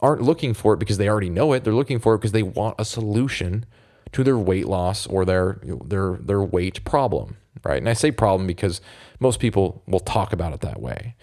[0.00, 1.62] aren't looking for it because they already know it.
[1.62, 3.66] They're looking for it because they want a solution
[4.12, 7.78] to their weight loss or their their their weight problem, right?
[7.78, 8.80] And I say problem because
[9.20, 11.14] most people will talk about it that way.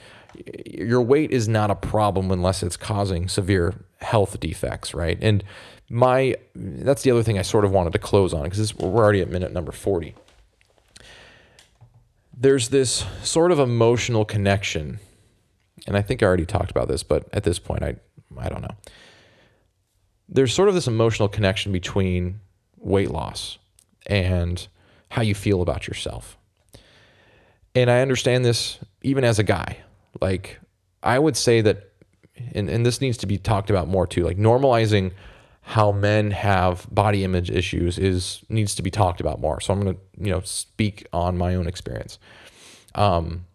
[0.66, 5.18] Your weight is not a problem unless it's causing severe health defects, right?
[5.22, 5.43] And
[5.89, 9.21] my that's the other thing I sort of wanted to close on because we're already
[9.21, 10.15] at minute number 40.
[12.38, 14.99] There's this sort of emotional connection,
[15.88, 17.95] and I think I already talked about this, but at this point, I
[18.38, 18.75] I don't know.
[20.27, 22.39] There's sort of this emotional connection between
[22.77, 23.57] weight loss
[24.07, 24.67] and
[25.09, 26.38] how you feel about yourself.
[27.73, 29.77] And I understand this even as a guy.
[30.21, 30.59] Like,
[31.03, 31.91] I would say that,
[32.53, 35.11] and, and this needs to be talked about more too, like normalizing
[35.68, 39.59] how men have body image issues is needs to be talked about more.
[39.59, 42.20] So I'm going to, you know, speak on my own experience.
[42.93, 43.45] Um,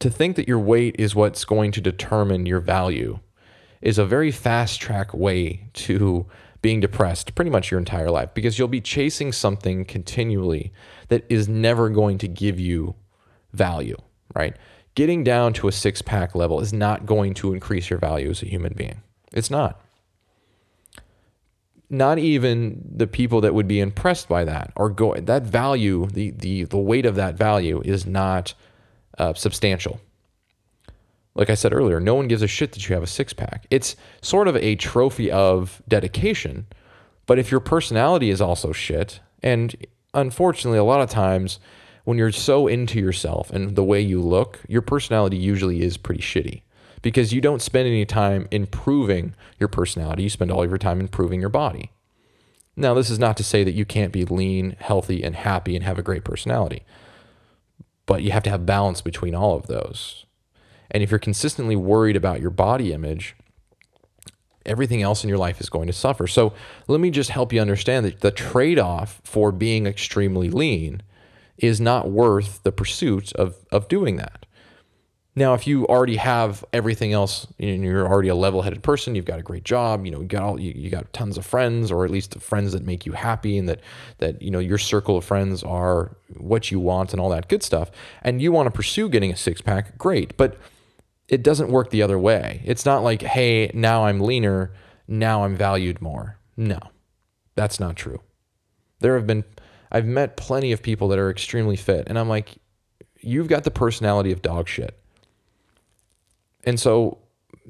[0.00, 3.20] to think that your weight is what's going to determine your value
[3.80, 6.26] is a very fast track way to
[6.60, 10.72] being depressed pretty much your entire life because you'll be chasing something continually
[11.06, 12.96] that is never going to give you
[13.52, 13.96] value,
[14.34, 14.56] right?
[14.96, 18.42] Getting down to a six pack level is not going to increase your value as
[18.42, 19.02] a human being.
[19.32, 19.80] It's not
[21.88, 26.30] not even the people that would be impressed by that or go that value the
[26.32, 28.54] the the weight of that value is not
[29.18, 30.00] uh, substantial.
[31.34, 33.66] Like i said earlier no one gives a shit that you have a six-pack.
[33.70, 36.66] It's sort of a trophy of dedication
[37.26, 39.76] but if your personality is also shit and
[40.14, 41.60] unfortunately a lot of times
[42.04, 46.22] when you're so into yourself and the way you look your personality usually is pretty
[46.22, 46.62] shitty
[47.06, 50.24] because you don't spend any time improving your personality.
[50.24, 51.92] You spend all of your time improving your body.
[52.74, 55.84] Now, this is not to say that you can't be lean, healthy, and happy and
[55.84, 56.82] have a great personality,
[58.06, 60.26] but you have to have balance between all of those.
[60.90, 63.36] And if you're consistently worried about your body image,
[64.64, 66.26] everything else in your life is going to suffer.
[66.26, 66.54] So,
[66.88, 71.02] let me just help you understand that the trade off for being extremely lean
[71.56, 74.45] is not worth the pursuit of, of doing that.
[75.38, 79.38] Now, if you already have everything else, and you're already a level-headed person, you've got
[79.38, 82.06] a great job, you know, you got all, you, you got tons of friends, or
[82.06, 83.80] at least friends that make you happy, and that
[84.16, 87.62] that you know your circle of friends are what you want and all that good
[87.62, 87.90] stuff,
[88.22, 90.56] and you want to pursue getting a six-pack, great, but
[91.28, 92.62] it doesn't work the other way.
[92.64, 94.72] It's not like, hey, now I'm leaner,
[95.06, 96.38] now I'm valued more.
[96.56, 96.78] No,
[97.56, 98.22] that's not true.
[99.00, 99.44] There have been,
[99.92, 102.54] I've met plenty of people that are extremely fit, and I'm like,
[103.20, 104.98] you've got the personality of dog shit
[106.66, 107.18] and so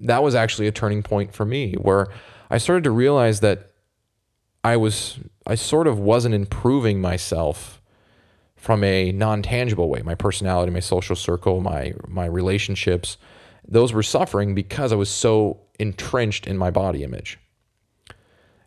[0.02, 2.08] that was actually a turning point for me where
[2.50, 3.70] I started to realize that
[4.64, 7.80] I was I sort of wasn't improving myself
[8.56, 10.02] from a non-tangible way.
[10.02, 13.16] My personality, my social circle, my my relationships,
[13.66, 17.38] those were suffering because I was so entrenched in my body image.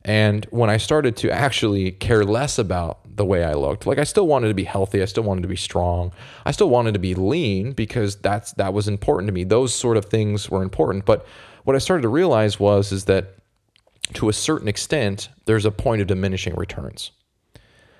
[0.06, 4.05] And when I started to actually care less about the way I looked, like I
[4.05, 6.13] still wanted to be healthy, I still wanted to be strong,
[6.45, 9.43] I still wanted to be lean because that's that was important to me.
[9.43, 11.05] Those sort of things were important.
[11.05, 11.28] But
[11.65, 13.36] what I started to realize was is that
[14.13, 17.11] to a certain extent, there's a point of diminishing returns.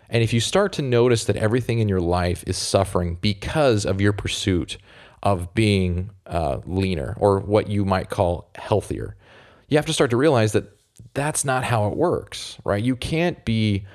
[0.10, 4.00] And if you start to notice that everything in your life is suffering because of
[4.00, 4.78] your pursuit
[5.22, 9.18] of being uh, leaner or what you might call healthier,
[9.68, 10.72] you have to start to realize that
[11.14, 12.82] that's not how it works, right?
[12.82, 13.86] You can't be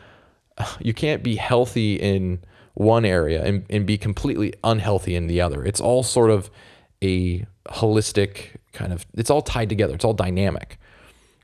[0.80, 2.40] you can't be healthy in
[2.74, 5.64] one area and, and be completely unhealthy in the other.
[5.64, 6.50] It's all sort of
[7.02, 9.94] a holistic kind of it's all tied together.
[9.94, 10.78] It's all dynamic,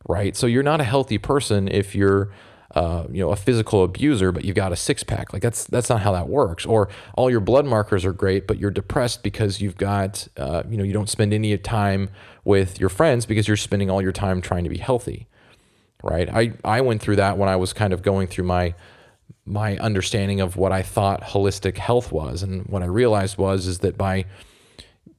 [0.08, 0.36] right?
[0.36, 2.32] So you're not a healthy person if you're
[2.74, 5.32] uh, you know a physical abuser, but you've got a six pack.
[5.32, 6.66] Like that's that's not how that works.
[6.66, 10.76] Or all your blood markers are great, but you're depressed because you've got uh, you
[10.76, 12.10] know you don't spend any time
[12.44, 15.26] with your friends because you're spending all your time trying to be healthy
[16.02, 16.28] right?
[16.28, 18.74] I, I went through that when I was kind of going through my
[19.44, 22.42] my understanding of what I thought holistic health was.
[22.42, 24.26] And what I realized was is that by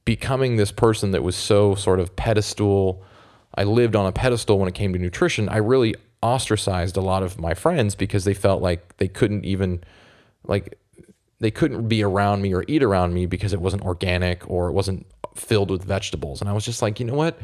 [0.04, 3.04] becoming this person that was so sort of pedestal,
[3.54, 7.22] I lived on a pedestal when it came to nutrition, I really ostracized a lot
[7.22, 9.82] of my friends because they felt like they couldn't even
[10.44, 10.78] like
[11.40, 14.72] they couldn't be around me or eat around me because it wasn't organic or it
[14.72, 15.04] wasn't
[15.34, 16.40] filled with vegetables.
[16.40, 17.38] And I was just like, you know what?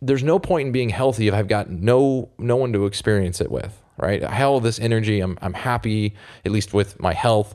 [0.00, 3.50] There's no point in being healthy if I've got no no one to experience it
[3.50, 4.22] with, right?
[4.22, 7.54] Hell, this energy, I'm I'm happy at least with my health,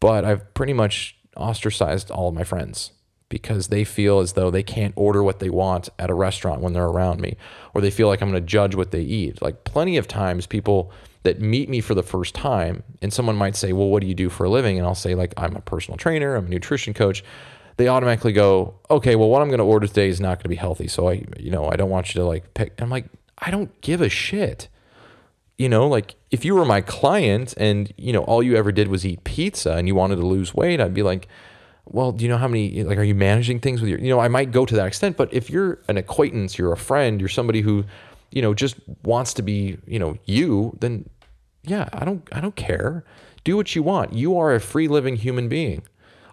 [0.00, 2.92] but I've pretty much ostracized all of my friends
[3.30, 6.72] because they feel as though they can't order what they want at a restaurant when
[6.72, 7.36] they're around me,
[7.72, 9.40] or they feel like I'm going to judge what they eat.
[9.40, 10.92] Like plenty of times, people
[11.22, 14.14] that meet me for the first time, and someone might say, Well, what do you
[14.14, 14.78] do for a living?
[14.78, 17.22] And I'll say, like, I'm a personal trainer, I'm a nutrition coach.
[17.76, 20.48] They automatically go, Okay, well, what I'm going to order today is not going to
[20.48, 20.88] be healthy.
[20.88, 22.80] So I, you know, I don't want you to like pick.
[22.80, 23.06] I'm like,
[23.38, 24.68] I don't give a shit.
[25.60, 28.88] You know, like if you were my client and, you know, all you ever did
[28.88, 31.28] was eat pizza and you wanted to lose weight, I'd be like,
[31.84, 34.18] well, do you know how many, like, are you managing things with your, you know,
[34.18, 37.28] I might go to that extent, but if you're an acquaintance, you're a friend, you're
[37.28, 37.84] somebody who,
[38.30, 41.10] you know, just wants to be, you know, you, then
[41.64, 43.04] yeah, I don't I don't care.
[43.44, 44.14] Do what you want.
[44.14, 45.82] You are a free living human being.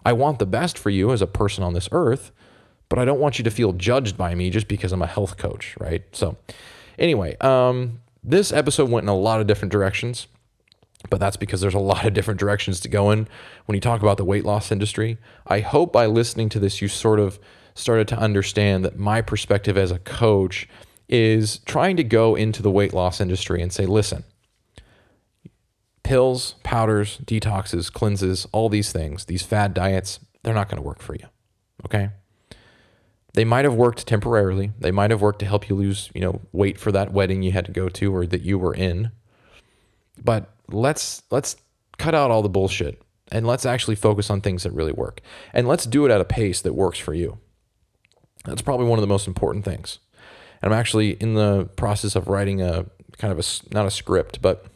[0.06, 2.32] I want the best for you as a person on this earth,
[2.88, 5.36] but I don't want you to feel judged by me just because I'm a health
[5.36, 6.02] coach, right?
[6.12, 6.38] So,
[6.98, 10.26] anyway, um, this episode went in a lot of different directions,
[11.10, 13.28] but that's because there's a lot of different directions to go in
[13.66, 15.18] when you talk about the weight loss industry.
[15.46, 17.38] I hope by listening to this, you sort of
[17.74, 20.68] started to understand that my perspective as a coach
[21.08, 24.24] is trying to go into the weight loss industry and say, listen,
[26.02, 31.00] pills, powders, detoxes, cleanses, all these things, these fad diets, they're not going to work
[31.00, 31.26] for you.
[31.84, 32.10] Okay?
[33.38, 34.72] They might have worked temporarily.
[34.80, 37.52] They might have worked to help you lose, you know, weight for that wedding you
[37.52, 39.12] had to go to or that you were in.
[40.20, 41.54] But let's let's
[41.98, 45.20] cut out all the bullshit and let's actually focus on things that really work.
[45.52, 47.38] And let's do it at a pace that works for you.
[48.44, 50.00] That's probably one of the most important things.
[50.60, 52.86] And I'm actually in the process of writing a
[53.18, 54.66] kind of a not a script, but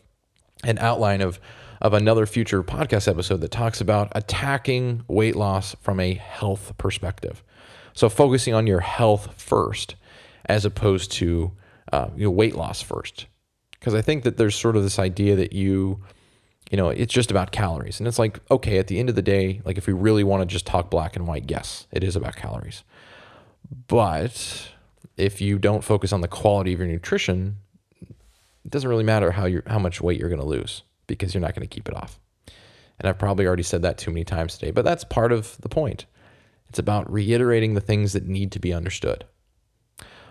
[0.62, 1.40] an outline of
[1.80, 7.42] of another future podcast episode that talks about attacking weight loss from a health perspective.
[7.94, 9.96] So focusing on your health first,
[10.46, 11.52] as opposed to
[11.92, 13.26] uh, you know, weight loss first,
[13.72, 16.02] because I think that there's sort of this idea that you
[16.70, 19.20] you know it's just about calories and it's like okay at the end of the
[19.20, 22.16] day like if we really want to just talk black and white yes it is
[22.16, 22.82] about calories
[23.88, 24.70] but
[25.18, 27.56] if you don't focus on the quality of your nutrition
[28.64, 31.40] it doesn't really matter how you how much weight you're going to lose because you're
[31.40, 32.18] not going to keep it off.
[32.98, 35.68] And I've probably already said that too many times today, but that's part of the
[35.68, 36.06] point.
[36.72, 39.26] It's about reiterating the things that need to be understood.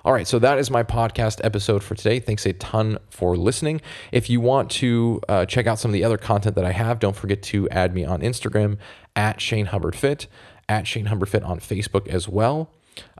[0.04, 2.20] All right, so that is my podcast episode for today.
[2.20, 3.80] Thanks a ton for listening.
[4.12, 6.98] If you want to uh, check out some of the other content that I have,
[6.98, 8.80] don't forget to add me on Instagram
[9.16, 10.26] at Shane Hubbard Fit,
[10.68, 12.72] at Shane Hubbard Fit on Facebook as well.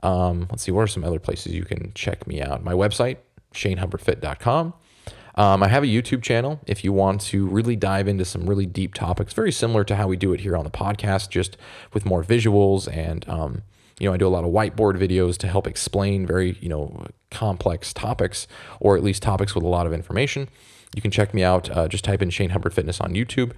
[0.02, 2.64] Um, let's see, what are some other places you can check me out?
[2.64, 3.18] My website,
[3.54, 4.74] shanehubbardfit.com.
[5.34, 8.66] Um, I have a YouTube channel if you want to really dive into some really
[8.66, 11.56] deep topics, very similar to how we do it here on the podcast, just
[11.92, 13.28] with more visuals and.
[13.28, 13.62] Um,
[14.00, 17.06] you know, I do a lot of whiteboard videos to help explain very, you know,
[17.30, 18.48] complex topics
[18.80, 20.48] or at least topics with a lot of information.
[20.94, 21.70] You can check me out.
[21.70, 23.52] Uh, just type in Shane Hubbard Fitness on YouTube.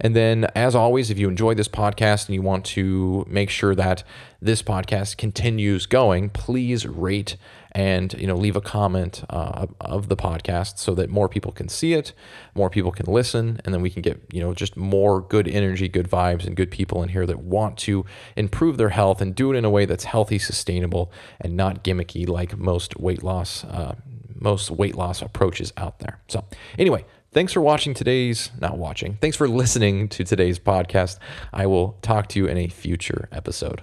[0.00, 3.74] And then, as always, if you enjoy this podcast and you want to make sure
[3.76, 4.02] that
[4.40, 7.36] this podcast continues going, please rate
[7.72, 11.68] and you know leave a comment uh, of the podcast so that more people can
[11.68, 12.12] see it,
[12.54, 15.88] more people can listen, and then we can get you know just more good energy,
[15.88, 18.04] good vibes, and good people in here that want to
[18.36, 21.10] improve their health and do it in a way that's healthy, sustainable,
[21.40, 23.94] and not gimmicky like most weight loss uh,
[24.34, 26.20] most weight loss approaches out there.
[26.28, 26.44] So
[26.78, 27.04] anyway.
[27.34, 31.18] Thanks for watching today's, not watching, thanks for listening to today's podcast.
[31.50, 33.82] I will talk to you in a future episode.